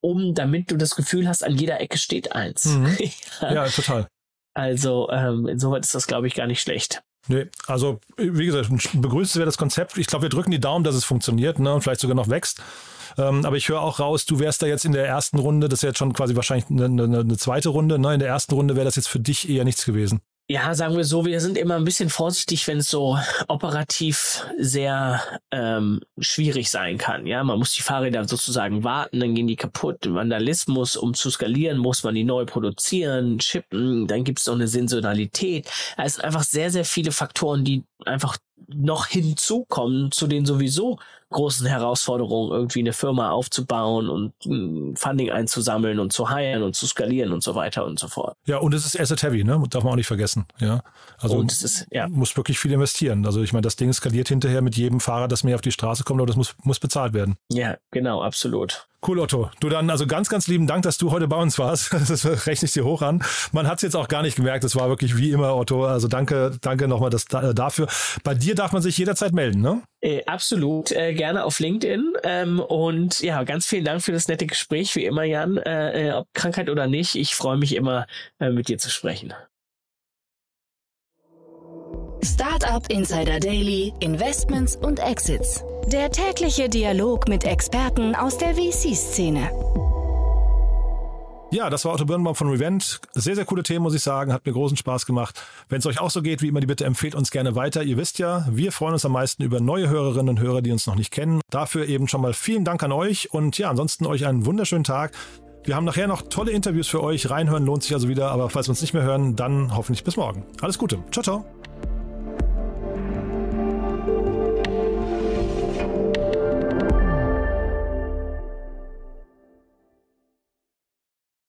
um, 0.01 0.33
damit 0.33 0.71
du 0.71 0.77
das 0.77 0.95
Gefühl 0.95 1.27
hast, 1.27 1.43
an 1.43 1.57
jeder 1.57 1.79
Ecke 1.79 1.97
steht 1.97 2.33
eins. 2.33 2.65
Mhm. 2.65 2.97
ja. 3.41 3.53
ja, 3.53 3.67
total. 3.67 4.07
Also 4.55 5.09
ähm, 5.11 5.47
insoweit 5.47 5.83
ist 5.83 5.93
das, 5.93 6.07
glaube 6.07 6.27
ich, 6.27 6.33
gar 6.33 6.47
nicht 6.47 6.61
schlecht. 6.61 7.03
Nee, 7.27 7.47
also 7.67 7.99
wie 8.17 8.45
gesagt, 8.45 8.69
begrüßt 8.93 9.35
wäre 9.35 9.45
das 9.45 9.57
Konzept. 9.57 9.97
Ich 9.97 10.07
glaube, 10.07 10.23
wir 10.23 10.29
drücken 10.29 10.51
die 10.51 10.59
Daumen, 10.59 10.83
dass 10.83 10.95
es 10.95 11.05
funktioniert 11.05 11.59
ne, 11.59 11.73
und 11.73 11.81
vielleicht 11.81 12.01
sogar 12.01 12.15
noch 12.15 12.29
wächst. 12.29 12.61
Ähm, 13.17 13.45
aber 13.45 13.57
ich 13.57 13.69
höre 13.69 13.81
auch 13.81 13.99
raus, 13.99 14.25
du 14.25 14.39
wärst 14.39 14.61
da 14.61 14.67
jetzt 14.67 14.85
in 14.85 14.91
der 14.91 15.07
ersten 15.07 15.39
Runde, 15.39 15.69
das 15.69 15.79
ist 15.79 15.83
jetzt 15.83 15.97
schon 15.97 16.13
quasi 16.13 16.35
wahrscheinlich 16.35 16.69
eine, 16.69 16.85
eine, 16.85 17.19
eine 17.19 17.37
zweite 17.37 17.69
Runde, 17.69 17.99
ne? 17.99 18.13
in 18.13 18.19
der 18.19 18.29
ersten 18.29 18.53
Runde 18.53 18.75
wäre 18.75 18.85
das 18.85 18.95
jetzt 18.95 19.07
für 19.07 19.19
dich 19.19 19.49
eher 19.49 19.63
nichts 19.63 19.85
gewesen. 19.85 20.21
Ja, 20.47 20.75
sagen 20.75 20.95
wir 20.95 21.05
so, 21.05 21.25
wir 21.25 21.41
sind 21.41 21.57
immer 21.57 21.75
ein 21.75 21.85
bisschen 21.85 22.09
vorsichtig, 22.09 22.67
wenn 22.67 22.77
es 22.77 22.87
so 22.91 23.17
operativ 23.47 24.45
sehr 24.59 25.19
ähm, 25.49 26.01
schwierig 26.19 26.69
sein 26.69 26.99
kann. 26.99 27.25
Ja, 27.25 27.43
man 27.43 27.57
muss 27.57 27.71
die 27.71 27.81
Fahrräder 27.81 28.27
sozusagen 28.27 28.83
warten, 28.83 29.21
dann 29.21 29.33
gehen 29.33 29.47
die 29.47 29.55
kaputt. 29.55 29.97
Vandalismus, 30.07 30.97
um 30.97 31.15
zu 31.15 31.31
skalieren, 31.31 31.79
muss 31.79 32.03
man 32.03 32.13
die 32.13 32.23
neu 32.23 32.45
produzieren, 32.45 33.39
chippen, 33.39 34.05
dann 34.05 34.23
gibt 34.23 34.37
es 34.37 34.45
noch 34.45 34.53
eine 34.53 34.67
Sensionalität. 34.67 35.67
Es 35.97 36.15
sind 36.15 36.23
einfach 36.23 36.43
sehr, 36.43 36.69
sehr 36.69 36.85
viele 36.85 37.11
Faktoren, 37.11 37.65
die 37.65 37.83
einfach 38.05 38.37
noch 38.67 39.07
hinzukommen 39.07 40.11
zu 40.11 40.27
den 40.27 40.45
sowieso 40.45 40.99
großen 41.31 41.67
Herausforderungen, 41.67 42.51
irgendwie 42.51 42.79
eine 42.79 42.93
Firma 42.93 43.31
aufzubauen 43.31 44.09
und 44.09 44.33
hm, 44.43 44.95
Funding 44.95 45.31
einzusammeln 45.31 45.99
und 45.99 46.13
zu 46.13 46.29
heilen 46.29 46.63
und 46.63 46.75
zu 46.75 46.87
skalieren 46.87 47.33
und 47.33 47.43
so 47.43 47.55
weiter 47.55 47.85
und 47.85 47.99
so 47.99 48.07
fort. 48.07 48.37
Ja, 48.45 48.57
und 48.57 48.73
es 48.73 48.85
ist 48.85 48.99
asset 48.99 49.21
heavy, 49.23 49.43
ne? 49.43 49.61
Darf 49.69 49.83
man 49.83 49.93
auch 49.93 49.97
nicht 49.97 50.07
vergessen. 50.07 50.45
Ja. 50.59 50.81
Also 51.17 51.37
und 51.37 51.51
es 51.51 51.63
ist, 51.63 51.87
ja. 51.91 52.07
muss 52.07 52.37
wirklich 52.37 52.59
viel 52.59 52.71
investieren. 52.71 53.25
Also 53.25 53.41
ich 53.41 53.53
meine, 53.53 53.63
das 53.63 53.75
Ding 53.75 53.91
skaliert 53.91 54.29
hinterher 54.29 54.61
mit 54.61 54.77
jedem 54.77 54.99
Fahrer, 54.99 55.27
das 55.27 55.43
mehr 55.43 55.55
auf 55.55 55.61
die 55.61 55.71
Straße 55.71 56.03
kommt, 56.03 56.19
aber 56.19 56.27
das 56.27 56.35
muss, 56.35 56.55
muss 56.63 56.79
bezahlt 56.79 57.13
werden. 57.13 57.37
Ja, 57.51 57.77
genau, 57.91 58.21
absolut. 58.21 58.87
Cool, 59.07 59.19
Otto. 59.19 59.51
Du 59.59 59.69
dann 59.69 59.89
also 59.91 60.07
ganz, 60.07 60.29
ganz 60.29 60.47
lieben 60.47 60.65
Dank, 60.65 60.81
dass 60.81 60.97
du 60.97 61.11
heute 61.11 61.27
bei 61.27 61.35
uns 61.35 61.59
warst. 61.59 61.93
Das 62.15 62.25
rechne 62.47 62.65
ich 62.65 62.73
dir 62.73 62.85
hoch 62.85 63.01
an. 63.01 63.23
Man 63.51 63.67
hat 63.67 63.77
es 63.77 63.81
jetzt 63.81 63.95
auch 63.95 64.07
gar 64.07 64.21
nicht 64.21 64.35
gemerkt. 64.35 64.63
Es 64.63 64.75
war 64.75 64.89
wirklich 64.89 65.17
wie 65.17 65.31
immer, 65.31 65.55
Otto. 65.55 65.85
Also 65.85 66.07
danke, 66.07 66.57
danke 66.61 66.87
nochmal 66.87 67.09
das, 67.09 67.25
dafür. 67.25 67.87
Bei 68.23 68.33
dir 68.33 68.55
darf 68.55 68.71
man 68.71 68.81
sich 68.81 68.97
jederzeit 68.97 69.33
melden, 69.33 69.61
ne? 69.61 69.81
Äh, 70.01 70.23
absolut. 70.25 70.91
Äh, 70.91 71.13
gerne 71.13 71.43
auf 71.43 71.59
LinkedIn. 71.59 72.13
Ähm, 72.23 72.59
und 72.59 73.21
ja, 73.21 73.43
ganz 73.43 73.65
vielen 73.65 73.85
Dank 73.85 74.01
für 74.01 74.11
das 74.11 74.27
nette 74.27 74.45
Gespräch, 74.45 74.95
wie 74.95 75.05
immer, 75.05 75.23
Jan. 75.23 75.57
Äh, 75.57 76.09
äh 76.09 76.11
ob 76.13 76.27
Krankheit 76.33 76.69
oder 76.69 76.87
nicht, 76.87 77.15
ich 77.15 77.35
freue 77.35 77.57
mich 77.57 77.75
immer, 77.75 78.07
äh, 78.39 78.49
mit 78.49 78.67
dir 78.67 78.77
zu 78.77 78.89
sprechen. 78.89 79.33
Startup 82.25 82.83
Insider 82.89 83.39
Daily, 83.39 83.93
Investments 83.99 84.75
und 84.75 84.99
Exits. 84.99 85.63
Der 85.87 86.09
tägliche 86.09 86.67
Dialog 86.67 87.27
mit 87.27 87.43
Experten 87.43 88.15
aus 88.15 88.39
der 88.39 88.55
VC-Szene. 88.55 89.51
Ja, 91.51 91.69
das 91.69 91.85
war 91.85 91.93
Otto 91.93 92.05
Birnbaum 92.05 92.33
von 92.33 92.49
Revent. 92.49 92.99
Sehr, 93.13 93.35
sehr 93.35 93.45
coole 93.45 93.61
Themen, 93.61 93.83
muss 93.83 93.93
ich 93.93 94.01
sagen. 94.01 94.33
Hat 94.33 94.43
mir 94.43 94.53
großen 94.53 94.75
Spaß 94.75 95.05
gemacht. 95.05 95.39
Wenn 95.69 95.79
es 95.79 95.85
euch 95.85 96.01
auch 96.01 96.09
so 96.09 96.23
geht, 96.23 96.41
wie 96.41 96.47
immer, 96.47 96.61
die 96.61 96.67
Bitte 96.67 96.85
empfehlt 96.85 97.13
uns 97.13 97.29
gerne 97.29 97.55
weiter. 97.55 97.83
Ihr 97.83 97.95
wisst 97.95 98.17
ja, 98.17 98.47
wir 98.49 98.71
freuen 98.71 98.93
uns 98.93 99.05
am 99.05 99.11
meisten 99.11 99.43
über 99.43 99.59
neue 99.59 99.87
Hörerinnen 99.87 100.29
und 100.29 100.39
Hörer, 100.39 100.63
die 100.63 100.71
uns 100.71 100.87
noch 100.87 100.95
nicht 100.95 101.11
kennen. 101.11 101.41
Dafür 101.51 101.87
eben 101.87 102.07
schon 102.07 102.21
mal 102.21 102.33
vielen 102.33 102.65
Dank 102.65 102.81
an 102.81 102.91
euch 102.91 103.31
und 103.33 103.59
ja, 103.59 103.69
ansonsten 103.69 104.07
euch 104.07 104.25
einen 104.25 104.47
wunderschönen 104.47 104.83
Tag. 104.83 105.11
Wir 105.63 105.75
haben 105.75 105.85
nachher 105.85 106.07
noch 106.07 106.23
tolle 106.23 106.51
Interviews 106.51 106.87
für 106.87 107.03
euch. 107.03 107.29
Reinhören 107.29 107.65
lohnt 107.65 107.83
sich 107.83 107.93
also 107.93 108.09
wieder, 108.09 108.31
aber 108.31 108.49
falls 108.49 108.67
wir 108.67 108.71
uns 108.71 108.81
nicht 108.81 108.95
mehr 108.95 109.03
hören, 109.03 109.35
dann 109.35 109.75
hoffentlich 109.75 110.03
bis 110.03 110.17
morgen. 110.17 110.43
Alles 110.61 110.79
Gute. 110.79 111.03
Ciao, 111.11 111.23
ciao. 111.23 111.54